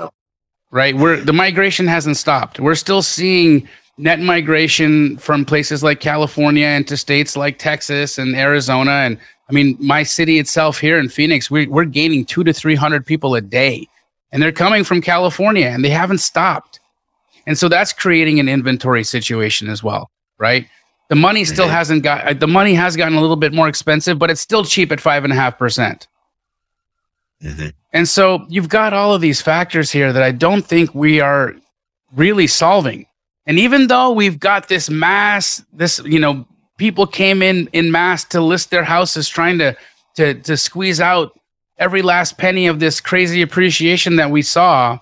[0.72, 0.96] right?
[0.96, 2.60] We're the migration hasn't stopped.
[2.60, 3.68] We're still seeing
[3.98, 8.92] net migration from places like California into states like Texas and Arizona.
[8.92, 9.18] And
[9.50, 13.36] I mean, my city itself here in Phoenix, we, we're gaining two to 300 people
[13.36, 13.88] a day.
[14.32, 16.80] And they're coming from California and they haven't stopped.
[17.48, 20.68] And so that's creating an inventory situation as well, right?
[21.10, 24.20] The money still hasn't got, uh, the money has gotten a little bit more expensive,
[24.20, 26.08] but it's still cheap at five and a half percent.
[27.42, 27.74] Mhm.
[27.94, 31.56] And so you've got all of these factors here that I don't think we are
[32.14, 33.06] really solving.
[33.48, 36.46] And even though we've got this mass, this, you know,
[36.78, 39.76] people came in in mass to list their houses trying to
[40.18, 41.32] to to squeeze out
[41.80, 45.00] every last penny of this crazy appreciation that we saw.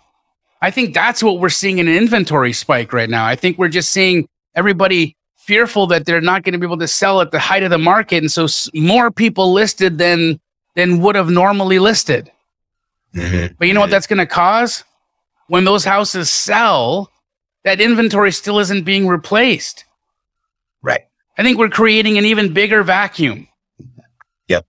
[0.62, 3.26] I think that's what we're seeing in an inventory spike right now.
[3.26, 6.88] I think we're just seeing everybody fearful that they're not going to be able to
[6.88, 10.40] sell at the height of the market and so s- more people listed than
[10.76, 12.32] than would have normally listed.
[13.16, 13.56] Mhm.
[13.58, 14.84] But you know what that's going to cause?
[15.48, 17.10] When those houses sell,
[17.66, 19.84] that inventory still isn't being replaced.
[20.82, 21.02] Right.
[21.38, 23.48] I think we're creating an even bigger vacuum.
[24.48, 24.66] Yep.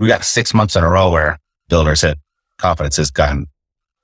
[0.00, 1.38] We got six months in a row where
[1.68, 2.18] builders said
[2.56, 3.46] confidence has gotten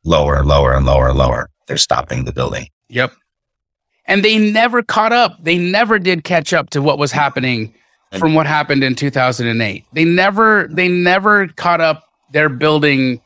[0.04, 1.48] lower and lower and lower and lower.
[1.66, 2.68] They're stopping the building.
[2.90, 3.12] Yep.
[4.04, 5.42] And they never caught up.
[5.42, 7.74] They never did catch up to what was happening
[8.18, 9.84] from what happened in 2008.
[9.92, 13.20] They never they never caught up their building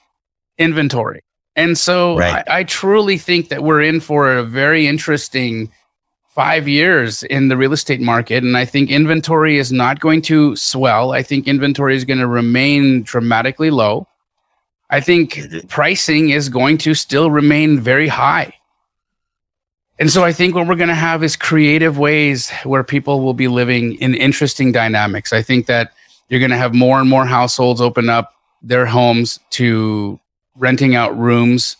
[0.59, 1.23] inventory.
[1.57, 2.45] And so Right.
[2.49, 5.71] I, I truly think that we're in for a very interesting
[6.35, 8.43] five years in the real estate market.
[8.43, 11.13] And I think inventory is not going to swell.
[11.13, 14.07] I think inventory is going to remain dramatically low.
[14.89, 18.55] I think pricing is going to still remain very high.
[19.99, 23.35] And so I think what we're going to have is creative ways where people will
[23.35, 25.33] be living in interesting dynamics.
[25.33, 25.93] I think that
[26.29, 30.19] you're going to have more and more households open up their homes to
[30.57, 31.77] renting out rooms.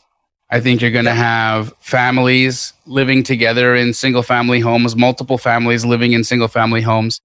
[0.51, 5.85] I think you're going to have families living together in single family homes, multiple families
[5.85, 7.21] living in single family homes.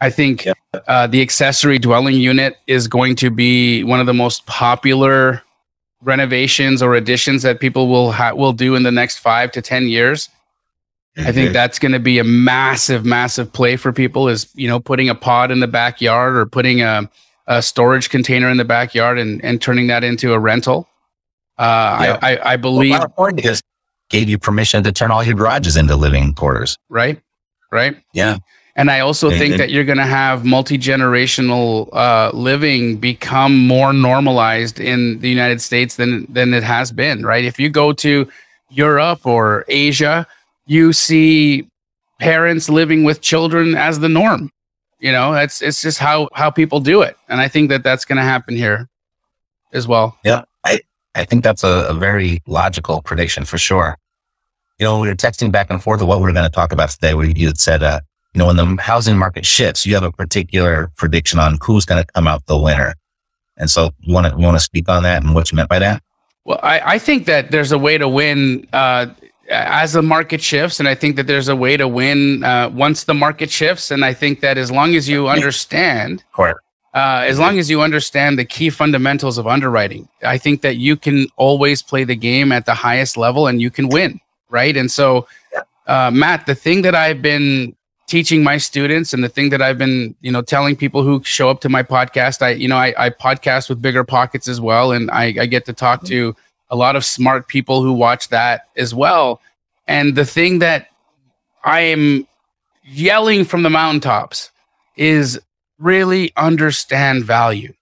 [0.00, 0.46] I think
[0.86, 5.42] uh, the accessory dwelling unit is going to be one of the most popular
[6.02, 9.88] renovations or additions that people will ha- will do in the next five to ten
[9.88, 10.30] years.
[11.18, 14.28] I think that's going to be a massive, massive play for people.
[14.28, 17.10] Is you know putting a pod in the backyard or putting a,
[17.46, 20.88] a storage container in the backyard and and turning that into a rental.
[21.60, 22.18] Uh, Yeah.
[22.22, 23.62] I, I I Well, believe California just
[24.08, 26.76] gave you permission to turn all your garages into living quarters.
[26.88, 27.18] right,
[27.70, 27.94] right.
[28.14, 28.38] Yeah.
[28.76, 32.96] And I also And- think and- that you're going to have multi generational uh, living
[32.96, 37.18] become more normalized in the United States than than it has been.
[37.26, 37.44] Right?
[37.44, 38.12] If you go to
[38.70, 40.26] Europe or Asia,
[40.66, 41.66] you see
[42.20, 44.50] parents living with children as the norm.
[45.00, 48.04] You know, it's it's just how how people do it, and I think that that's
[48.04, 48.88] going to happen here
[49.72, 50.16] as well.
[51.14, 53.96] I think that's a, a very logical prediction for sure.
[54.78, 56.72] You know, we were texting back and forth of what we are going to talk
[56.72, 58.00] about today, where you had said, uh,
[58.34, 62.02] you know, when the housing market shifts, you have a particular prediction on who's going
[62.02, 62.94] to come out the winner.
[63.56, 65.80] And so you want to, want to speak on that and what you meant by
[65.80, 66.02] that?
[66.44, 69.08] Well, I, I think that there's a way to win uh,
[69.50, 73.04] as the market shifts, and I think that there's a way to win uh, once
[73.04, 73.90] the market shifts.
[73.90, 76.60] And I think that as long as you understand, Correct.
[76.92, 80.96] Uh, as long as you understand the key fundamentals of underwriting, I think that you
[80.96, 84.76] can always play the game at the highest level and you can win, right?
[84.76, 85.28] And so,
[85.86, 87.76] uh, Matt, the thing that I've been
[88.08, 91.48] teaching my students and the thing that I've been, you know, telling people who show
[91.48, 94.90] up to my podcast, I, you know, I, I podcast with Bigger Pockets as well,
[94.90, 96.34] and I, I get to talk to
[96.70, 99.40] a lot of smart people who watch that as well.
[99.86, 100.88] And the thing that
[101.62, 102.26] I am
[102.82, 104.50] yelling from the mountaintops
[104.96, 105.40] is
[105.80, 107.72] really understand value.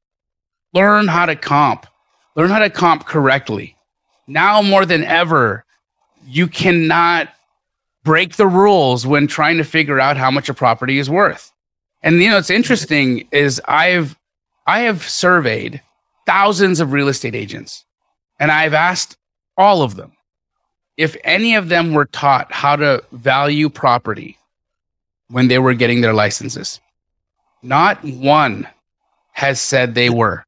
[0.72, 1.86] Learn how to comp.
[2.36, 3.76] Learn how to comp correctly.
[4.26, 5.64] Now more than ever,
[6.26, 7.28] you cannot
[8.04, 11.52] break the rules when trying to figure out how much a property is worth.
[12.02, 14.16] And you know, it's interesting is I've
[14.66, 15.82] I have surveyed
[16.26, 17.84] thousands of real estate agents
[18.38, 19.16] and I've asked
[19.56, 20.12] all of them
[20.96, 24.36] if any of them were taught how to value property
[25.28, 26.80] when they were getting their licenses.
[27.62, 28.68] Not one
[29.32, 30.44] has said they were.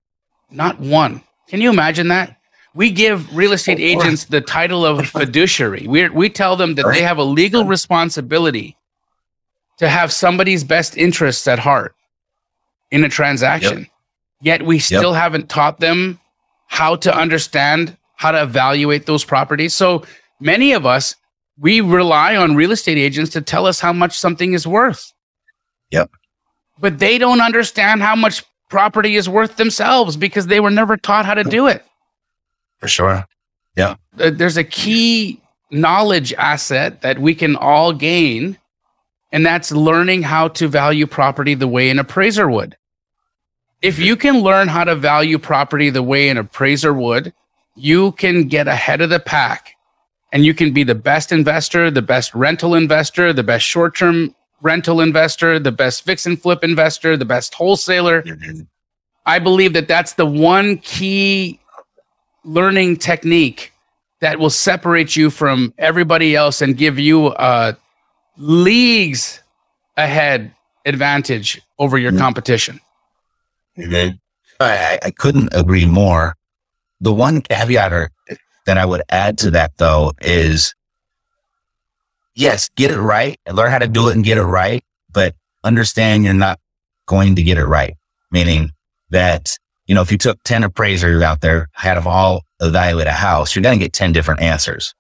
[0.51, 1.23] Not one.
[1.49, 2.37] Can you imagine that?
[2.75, 5.87] We give real estate agents the title of fiduciary.
[5.89, 8.77] We we tell them that they have a legal responsibility
[9.79, 11.95] to have somebody's best interests at heart
[12.91, 13.89] in a transaction.
[14.41, 16.21] Yet we still haven't taught them
[16.67, 19.75] how to understand how to evaluate those properties.
[19.75, 20.05] So
[20.39, 21.17] many of us
[21.59, 25.13] we rely on real estate agents to tell us how much something is worth.
[25.91, 26.11] Yep.
[26.81, 31.27] But they don't understand how much property is worth themselves because they were never taught
[31.27, 31.85] how to do it.
[32.79, 33.27] For sure.
[33.77, 33.97] Yeah.
[34.19, 38.59] Uh, there's a key knowledge asset that we can all gain,
[39.33, 42.77] and that's learning how to value property the way an appraiser would.
[43.83, 47.33] If you can learn how to value property the way an appraiser would,
[47.77, 49.75] you can get ahead of the pack
[50.33, 54.35] and you can be the best investor, the best rental investor, the best short term
[54.63, 58.23] rental investor, the best fix and flip investor, the best wholesaler.
[58.23, 58.63] Mm-hmm.
[59.27, 61.61] I believe that that's the one key
[62.45, 63.73] learning technique
[64.21, 67.77] that will separate you from everybody else and give you a
[68.37, 69.43] leagues
[69.97, 70.55] ahead
[70.85, 72.21] advantage over your mm-hmm.
[72.21, 72.81] competition.
[73.79, 74.17] Mm-hmm.
[74.61, 76.37] I, I- I couldn't agree more.
[77.01, 78.11] The one caveat or,
[78.67, 80.75] that I would add to that though is
[82.41, 84.83] yes, get it right and learn how to do it and get it right,
[85.13, 86.59] but understand you're not
[87.07, 87.95] going to get it right.
[88.31, 88.73] Meaning
[89.11, 93.13] that, you know, if you took 10 appraisers out there, had them all evaluate a
[93.13, 94.95] house, you're going to get 10 different answers.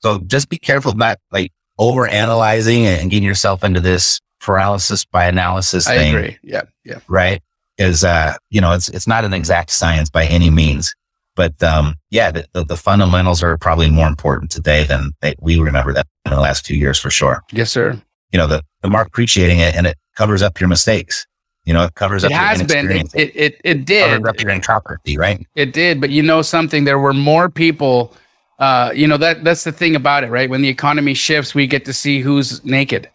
[0.00, 5.26] So just be careful about like over analyzing and getting yourself into this paralysis by
[5.26, 6.38] analysis I thing agree.
[6.42, 6.62] Yeah.
[6.84, 6.98] Yeah.
[7.08, 7.40] right?
[7.78, 10.94] Is, uh, you know it's it's not an exact science by any means.
[11.34, 15.58] But um, yeah, the, the, the, fundamentals are probably more important today than they, we
[15.58, 17.42] remember that in the last few years for sure.
[17.52, 18.00] Yes, sir.
[18.32, 21.26] You know, the, the mark appreciating it and it covers up your mistakes.
[21.64, 22.32] You know, it covers it up.
[22.32, 22.90] It has been.
[22.90, 24.08] It, it, it, it did.
[24.10, 25.46] Covers up your right?
[25.54, 26.00] It did.
[26.00, 26.84] But you know something?
[26.84, 28.14] There were more people.
[28.58, 30.50] Uh, you know that that's the thing about it, right?
[30.50, 33.08] When the economy shifts, we get to see who's naked.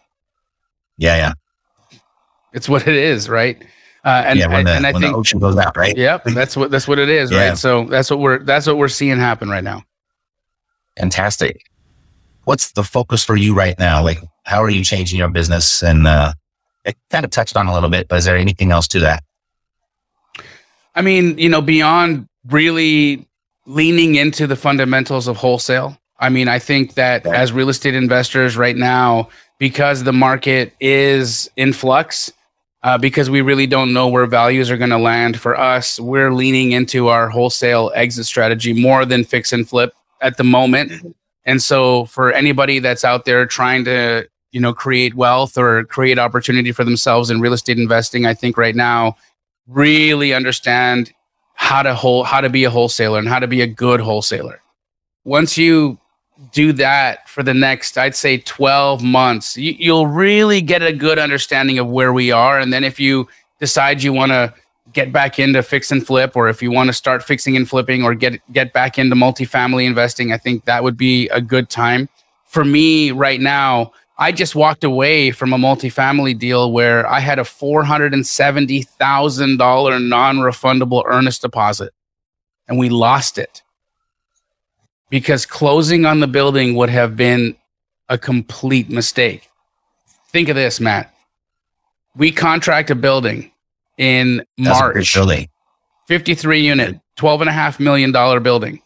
[0.96, 2.00] Yeah, yeah.
[2.54, 3.62] It's what it is, right?
[4.08, 5.94] Uh, and, yeah, when the, and I when think, the ocean goes out, right?
[5.94, 7.48] Yep, that's what that's what it is, yeah.
[7.48, 7.58] right?
[7.58, 9.82] So that's what we're that's what we're seeing happen right now.
[10.96, 11.60] Fantastic.
[12.44, 14.02] What's the focus for you right now?
[14.02, 15.82] Like, how are you changing your business?
[15.82, 16.32] And uh,
[16.86, 19.22] it kind of touched on a little bit, but is there anything else to that?
[20.94, 23.28] I mean, you know, beyond really
[23.66, 25.98] leaning into the fundamentals of wholesale.
[26.18, 29.28] I mean, I think that as real estate investors right now,
[29.58, 32.32] because the market is in flux,
[32.82, 35.98] uh, because we really don't know where values are going to land for us.
[35.98, 40.92] We're leaning into our wholesale exit strategy more than fix and flip at the moment.
[40.92, 41.08] Mm-hmm.
[41.44, 46.18] And so, for anybody that's out there trying to, you know, create wealth or create
[46.18, 49.16] opportunity for themselves in real estate investing, I think right now,
[49.66, 51.12] really understand
[51.54, 54.60] how to hold, how to be a wholesaler and how to be a good wholesaler.
[55.24, 55.98] Once you
[56.52, 61.18] do that for the next, I'd say 12 months, you, you'll really get a good
[61.18, 62.58] understanding of where we are.
[62.58, 63.26] And then if you
[63.58, 64.52] decide you want to
[64.92, 68.04] get back into fix and flip, or if you want to start fixing and flipping
[68.04, 72.08] or get, get back into multifamily investing, I think that would be a good time.
[72.46, 77.38] For me right now, I just walked away from a multifamily deal where I had
[77.38, 81.92] a $470,000 non refundable earnest deposit
[82.66, 83.62] and we lost it
[85.10, 87.56] because closing on the building would have been
[88.08, 89.48] a complete mistake.
[90.28, 91.14] Think of this, Matt.
[92.16, 93.50] We contract a building
[93.96, 95.14] in That's March.
[95.14, 95.48] building.
[96.06, 98.82] 53 unit, $12.5 million building.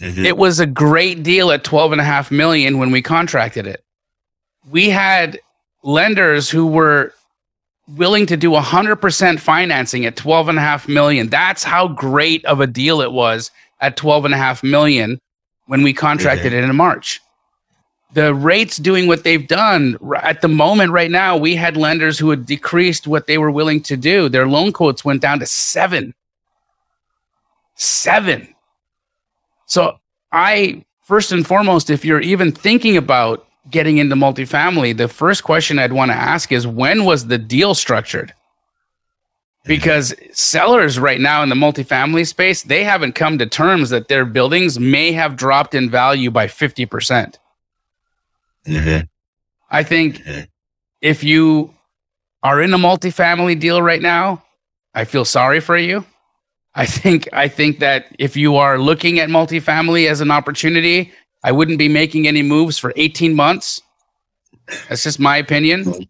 [0.00, 0.24] Mm-hmm.
[0.24, 3.82] It was a great deal at 12.5 million when we contracted it.
[4.70, 5.40] We had
[5.82, 7.14] lenders who were
[7.88, 11.28] willing to do 100% financing at 12.5 million.
[11.28, 13.50] That's how great of a deal it was
[13.80, 15.20] at 12 and a half million
[15.66, 16.64] when we contracted mm-hmm.
[16.64, 17.20] it in March.
[18.14, 22.30] The rates doing what they've done at the moment right now, we had lenders who
[22.30, 24.28] had decreased what they were willing to do.
[24.30, 26.14] Their loan quotes went down to seven.
[27.74, 28.54] Seven.
[29.66, 29.98] So
[30.32, 35.78] I first and foremost, if you're even thinking about getting into multifamily, the first question
[35.78, 38.32] I'd want to ask is when was the deal structured?
[39.68, 44.24] Because sellers right now in the multifamily space they haven't come to terms that their
[44.24, 47.36] buildings may have dropped in value by 50%
[48.66, 49.04] mm-hmm.
[49.70, 50.40] i think mm-hmm.
[51.00, 51.72] if you
[52.42, 54.42] are in a multifamily deal right now
[54.94, 56.04] i feel sorry for you
[56.74, 61.12] i think i think that if you are looking at multifamily as an opportunity
[61.44, 63.82] i wouldn't be making any moves for 18 months
[64.88, 66.02] that's just my opinion mm-hmm.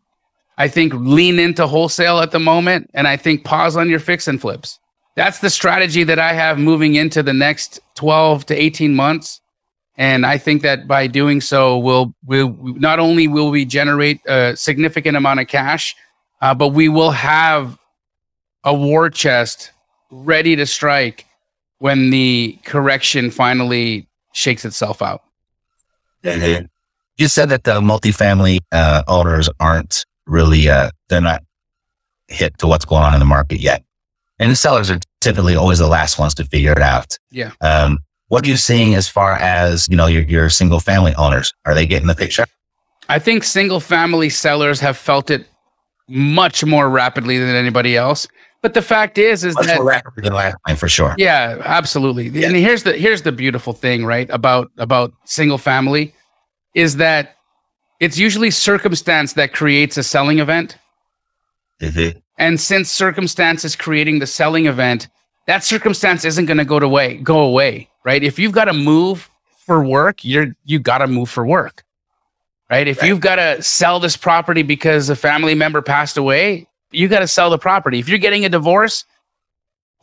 [0.58, 4.26] I think lean into wholesale at the moment, and I think pause on your fix
[4.26, 4.80] and flips.
[5.14, 9.40] That's the strategy that I have moving into the next 12 to 18 months.
[9.96, 14.56] And I think that by doing so, we'll, we'll not only will we generate a
[14.56, 15.96] significant amount of cash,
[16.40, 17.78] uh, but we will have
[18.64, 19.70] a war chest
[20.10, 21.26] ready to strike
[21.78, 25.22] when the correction finally shakes itself out.
[27.16, 31.42] You said that the multifamily uh, owners aren't really, uh, they're not
[32.28, 33.82] hit to what's going on in the market yet.
[34.38, 37.18] And the sellers are typically always the last ones to figure it out.
[37.30, 37.52] Yeah.
[37.60, 37.98] Um,
[38.28, 41.52] what are you seeing as far as, you know, your, your single family owners?
[41.64, 42.46] Are they getting the picture?
[43.08, 45.46] I think single family sellers have felt it
[46.08, 48.28] much more rapidly than anybody else.
[48.60, 51.14] But the fact is, is much that more rapidly than last time for sure.
[51.16, 52.28] Yeah, absolutely.
[52.28, 52.48] Yeah.
[52.48, 54.28] And here's the here's the beautiful thing, right?
[54.30, 56.12] About about single family,
[56.74, 57.36] is that
[58.00, 60.76] it's usually circumstance that creates a selling event.
[61.80, 62.18] Mm-hmm.
[62.36, 65.08] And since circumstance is creating the selling event,
[65.46, 68.22] that circumstance isn't going to go away, go away, right?
[68.22, 69.28] If you've got to move
[69.66, 71.84] for work, you're you got to move for work.
[72.70, 72.86] Right?
[72.86, 73.08] If right.
[73.08, 77.28] you've got to sell this property because a family member passed away, you got to
[77.28, 77.98] sell the property.
[77.98, 79.04] If you're getting a divorce,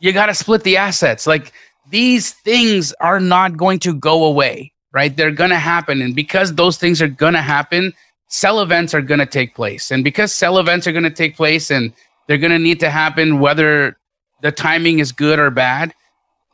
[0.00, 1.26] you got to split the assets.
[1.26, 1.52] Like
[1.90, 5.14] these things are not going to go away right?
[5.14, 6.00] They're going to happen.
[6.00, 7.92] And because those things are going to happen,
[8.28, 9.90] sell events are going to take place.
[9.90, 11.92] And because sell events are going to take place and
[12.26, 13.98] they're going to need to happen, whether
[14.40, 15.92] the timing is good or bad,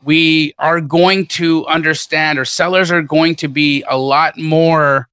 [0.02, 5.08] we are going to understand, or sellers are going to be a lot more,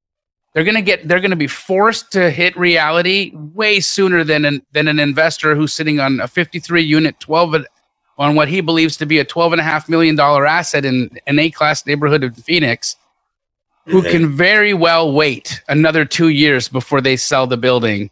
[0.55, 4.87] they're to get they're to be forced to hit reality way sooner than an, than
[4.87, 7.67] an investor who's sitting on a 53 unit 12
[8.17, 11.11] on what he believes to be a 12 and a half million dollar asset in
[11.27, 12.95] an A class neighborhood of Phoenix
[13.89, 18.09] who can very well wait another 2 years before they sell the building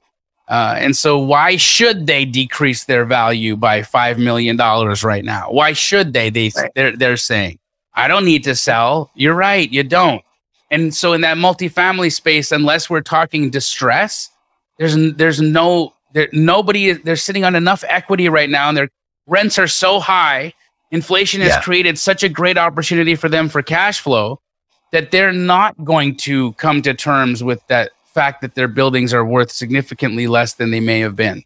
[0.47, 5.51] uh, and so, why should they decrease their value by five million dollars right now?
[5.51, 6.29] Why should they?
[6.29, 7.59] They they're they're saying,
[7.93, 9.11] I don't need to sell.
[9.13, 10.23] You're right, you don't.
[10.71, 14.29] And so, in that multifamily space, unless we're talking distress,
[14.77, 18.89] there's there's no there nobody they're sitting on enough equity right now, and their
[19.27, 20.53] rents are so high.
[20.91, 21.61] Inflation has yeah.
[21.61, 24.39] created such a great opportunity for them for cash flow
[24.91, 29.25] that they're not going to come to terms with that fact that their buildings are
[29.25, 31.43] worth significantly less than they may have been.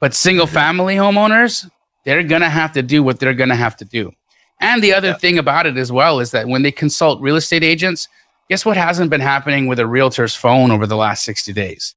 [0.00, 1.70] But single family homeowners,
[2.04, 4.12] they're going to have to do what they're going to have to do.
[4.60, 5.18] And the other yeah.
[5.18, 8.08] thing about it as well is that when they consult real estate agents,
[8.48, 11.94] guess what hasn't been happening with a realtor's phone over the last 60 days?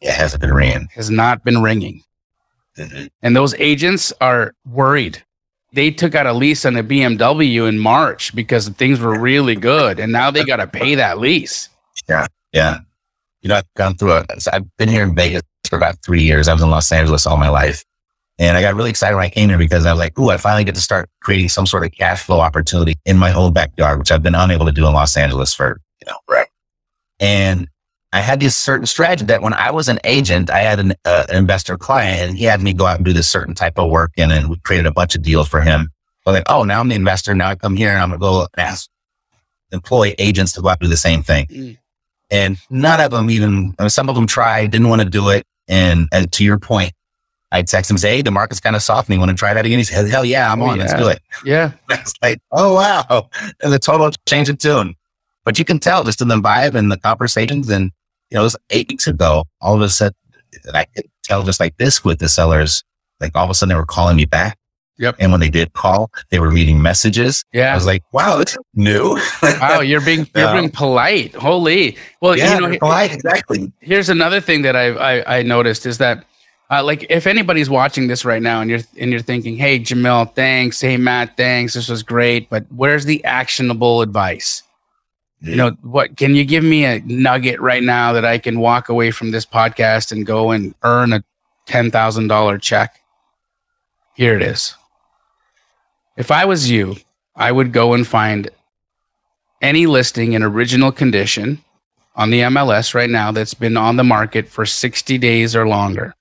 [0.00, 0.88] It hasn't been ringing.
[0.94, 2.02] Has not been ringing.
[2.78, 3.06] Mm-hmm.
[3.22, 5.22] And those agents are worried.
[5.72, 10.00] They took out a lease on a BMW in March because things were really good.
[10.00, 11.68] And now they got to pay that lease.
[12.08, 12.26] Yeah.
[12.52, 12.80] Yeah
[13.42, 14.26] you know, I've gone through it.
[14.52, 16.48] I've been here in Vegas for about three years.
[16.48, 17.84] I was in Los Angeles all my life.
[18.38, 20.38] And I got really excited when I came here because I was like, ooh, I
[20.38, 23.98] finally get to start creating some sort of cash flow opportunity in my own backyard,
[23.98, 26.46] which I've been unable to do in Los Angeles for, you know, right.
[27.18, 27.68] And
[28.12, 31.26] I had this certain strategy that when I was an agent, I had an, uh,
[31.28, 33.90] an investor client and he had me go out and do this certain type of
[33.90, 34.12] work.
[34.16, 35.90] And then we created a bunch of deals for him.
[36.26, 37.34] Was like, oh, now I'm the investor.
[37.34, 38.90] Now I come here and I'm going to go and ask
[39.72, 41.46] employ agents to go out and do the same thing.
[41.46, 41.78] Mm.
[42.32, 45.28] And none of them even, I mean, some of them tried, didn't want to do
[45.30, 45.46] it.
[45.68, 46.92] And, and to your point,
[47.52, 49.18] I text him, say, Hey, the market's kind of softening.
[49.18, 49.78] Want to try that again?
[49.78, 50.78] He said, Hell yeah, I'm oh, on.
[50.78, 50.84] Yeah.
[50.84, 51.22] Let's do it.
[51.44, 51.72] Yeah.
[51.90, 53.28] It's like, Oh, wow.
[53.62, 54.94] And the total change of tune.
[55.44, 57.68] But you can tell just in the vibe and the conversations.
[57.68, 57.92] And,
[58.30, 60.16] you know, it was eight weeks ago, all of a sudden,
[60.72, 62.84] I could tell just like this with the sellers,
[63.20, 64.56] like all of a sudden they were calling me back.
[64.98, 65.16] Yep.
[65.18, 67.42] And when they did call, they were reading messages.
[67.54, 67.72] Yeah.
[67.72, 69.18] I was like, wow, that's new.
[69.42, 71.34] wow, you're being you're being polite.
[71.34, 71.96] Holy.
[72.20, 73.72] Well, yeah, you know, polite, exactly.
[73.80, 74.88] Here's another thing that I
[75.20, 76.26] I, I noticed is that
[76.70, 80.34] uh, like if anybody's watching this right now and you're and you're thinking, hey Jamil,
[80.34, 80.82] thanks.
[80.82, 81.72] Hey Matt, thanks.
[81.72, 84.62] This was great, but where's the actionable advice?
[85.42, 86.16] You know what?
[86.16, 89.46] Can you give me a nugget right now that I can walk away from this
[89.46, 91.24] podcast and go and earn a
[91.66, 93.00] ten thousand dollar check?
[94.14, 94.74] Here it is.
[96.16, 96.96] If I was you,
[97.34, 98.50] I would go and find
[99.62, 101.62] any listing in original condition
[102.16, 106.14] on the MLS right now that's been on the market for 60 days or longer.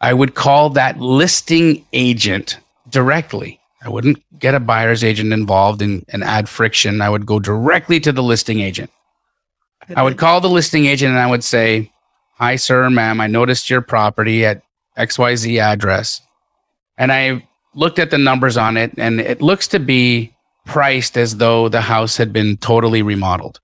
[0.00, 2.58] I would call that listing agent
[2.90, 3.60] directly.
[3.84, 7.00] I wouldn't get a buyer's agent involved and, and add friction.
[7.00, 8.90] I would go directly to the listing agent.
[9.96, 11.90] I would call the listing agent and I would say,
[12.36, 14.62] Hi, sir, ma'am, I noticed your property at
[14.96, 16.20] XYZ address.
[16.96, 21.36] And I looked at the numbers on it and it looks to be priced as
[21.36, 23.60] though the house had been totally remodeled.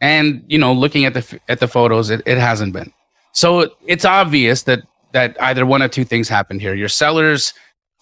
[0.00, 2.92] And, you know, looking at the at the photos, it, it hasn't been.
[3.32, 6.74] So it's obvious that that either one of two things happened here.
[6.74, 7.54] Your sellers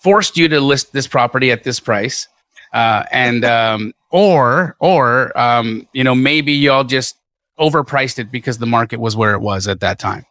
[0.02, 2.28] forced you to list this property at this price.
[2.72, 7.16] Uh, and um, or or um, you know maybe y'all just
[7.58, 10.24] overpriced it because the market was where it was at that time.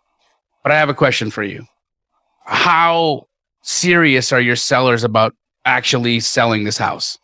[0.63, 1.65] But I have a question for you.
[2.45, 3.27] How
[3.61, 7.17] serious are your sellers about actually selling this house?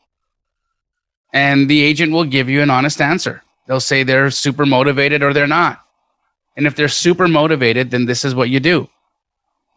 [1.34, 3.42] And the agent will give you an honest answer.
[3.68, 5.82] They'll say they're super motivated or they're not.
[6.56, 8.88] And if they're super motivated, then this is what you do.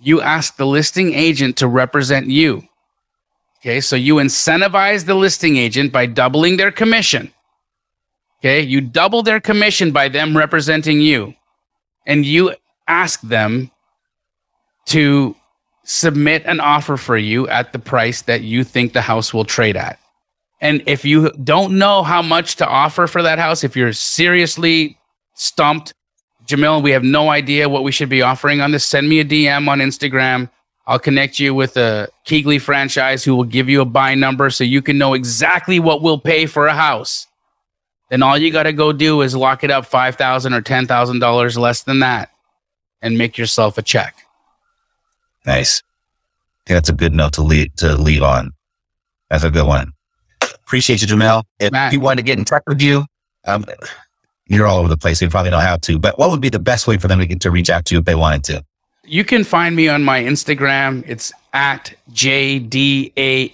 [0.01, 2.69] You ask the listing agent to represent you.
[3.61, 7.33] Okay, so you incentivize the listing agent by doubling their commission.
[8.41, 11.35] Okay, you double their commission by them representing you.
[12.07, 12.55] And you
[12.87, 13.71] ask them
[14.87, 15.35] to
[15.85, 19.77] submit an offer for you at the price that you think the house will trade
[19.77, 19.99] at.
[20.61, 24.99] And if you don't know how much to offer for that house, if you're seriously
[25.35, 25.95] stumped,
[26.49, 29.25] Jamil, we have no idea what we should be offering on this, send me a
[29.25, 30.51] DM on Instagram.
[30.87, 34.65] I'll connect you with a KeyGlee franchise who will give you a buy number so
[34.65, 37.27] you can know exactly what we'll pay for a house.
[38.09, 41.83] Then all you got to go do is lock it up 5,000 or $10,000 less
[41.83, 42.31] than that
[43.03, 44.17] and make yourself a check.
[45.45, 45.83] Nice.
[45.83, 48.53] I think that's a good note to lead to leave on.
[49.29, 49.93] That's a good one.
[50.41, 51.45] Appreciate you, Jamil.
[51.59, 51.91] If Matt.
[51.91, 53.05] people want to get in touch with you,
[53.45, 53.67] um,
[54.49, 55.21] you're all over the place.
[55.21, 57.27] You probably know how to, but what would be the best way for them to
[57.27, 58.65] get to reach out to you if they wanted to?
[59.05, 61.05] You can find me on my Instagram.
[61.07, 63.51] It's at JDAMJI.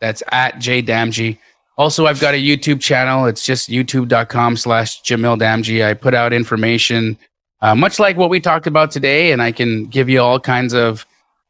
[0.00, 1.38] That's at JDamji.
[1.76, 3.26] Also, I've got a YouTube channel.
[3.26, 5.84] It's just youtube.com slash Jamil Damji.
[5.84, 7.18] I put out information,
[7.60, 10.72] uh, much like what we talked about today, and I can give you all kinds
[10.72, 11.04] of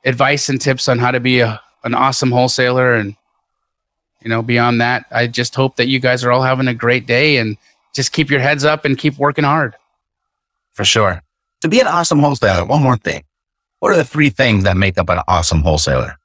[0.04, 2.94] advice and tips on how to be a, an awesome wholesaler.
[2.94, 3.16] And,
[4.24, 7.06] you know, beyond that, I just hope that you guys are all having a great
[7.06, 7.56] day and
[7.94, 9.76] just keep your heads up and keep working hard.
[10.72, 11.22] For sure.
[11.60, 13.22] To be an awesome wholesaler, one more thing.
[13.78, 16.16] What are the three things that make up an awesome wholesaler?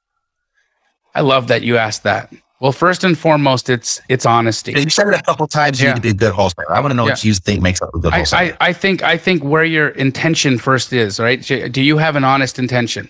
[1.14, 2.32] I love that you asked that.
[2.60, 4.72] Well, first and foremost, it's it's honesty.
[4.72, 5.80] You said it a couple times.
[5.80, 5.94] You Yeah.
[5.94, 6.70] need to be a good wholesaler.
[6.70, 8.56] I want to know what you think makes up a good I, wholesaler.
[8.60, 11.40] I, I think I think where your intention first is, right?
[11.42, 13.08] Do you have an honest intention?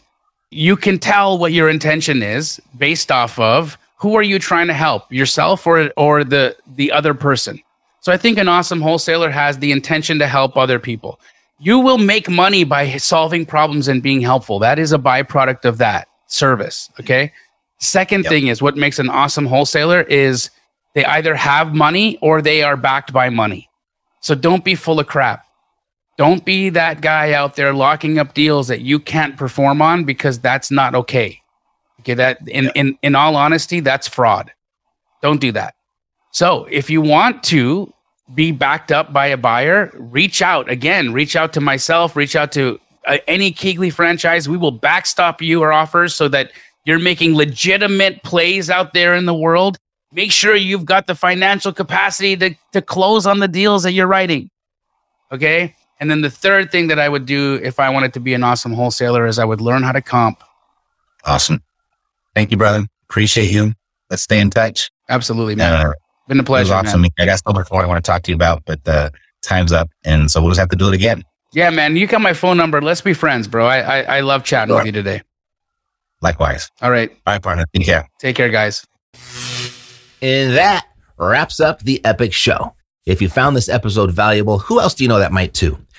[0.53, 4.75] You can tell what your intention is based off of who are you trying to
[4.75, 7.61] help, yourself or or the the other person.
[8.01, 11.21] So I think an awesome wholesaler has the intention to help other people.
[11.59, 14.59] You will make money by solving problems and being helpful.
[14.59, 16.91] That is a byproduct of that service.
[16.99, 17.33] Okay.
[17.79, 20.51] Second thing is what makes an awesome wholesaler is
[20.95, 23.69] they either have money or they are backed by money.
[24.21, 25.47] So don't be full of crap.
[26.17, 30.39] Don't be that guy out there locking up deals that you can't perform on because
[30.39, 31.40] that's not okay.
[32.01, 34.53] Okay, that in in in all honesty, that's fraud.
[35.23, 35.75] Don't do that.
[36.33, 37.93] So, if you want to
[38.35, 42.53] be backed up by a buyer, reach out again, reach out to myself, reach out
[42.53, 44.49] to uh, any KeyGlee franchise.
[44.49, 46.53] We will backstop you or offers so that
[46.85, 49.79] you're making legitimate plays out there in the world.
[50.13, 54.07] Make sure you've got the financial capacity to, to close on the deals that you're
[54.07, 54.51] writing.
[55.33, 55.75] Okay.
[56.01, 58.43] And then the third thing that I would do if I wanted to be an
[58.43, 60.43] awesome wholesaler is I would learn how to comp.
[61.25, 61.63] awesome.
[62.35, 62.87] Thank you, brother.
[63.09, 63.73] Appreciate you.
[64.09, 64.91] Let's stay in touch.
[65.09, 65.87] Absolutely, man.
[65.87, 65.93] Uh,
[66.29, 66.75] Been a it was pleasure.
[66.75, 67.03] awesome.
[67.03, 67.11] Man.
[67.19, 69.11] I got so much more I want to talk to you about, but uh,
[69.43, 69.89] time's up.
[70.05, 71.25] And so we'll just have to do it again.
[71.53, 71.97] Yeah, man.
[71.97, 72.81] You got my phone number.
[72.81, 73.67] Let's be friends, bro.
[73.67, 74.79] I I, I love chatting Sure.
[74.79, 75.23] with you today.
[76.23, 76.71] Likewise.
[76.83, 77.11] All right.
[77.27, 77.65] All right, partner.
[77.75, 78.09] Take care.
[78.21, 78.87] Take care, guys.
[80.23, 80.87] And that
[81.19, 82.75] wraps up the epic show.
[83.07, 85.79] If you found this episode valuable, who else do you know that might too?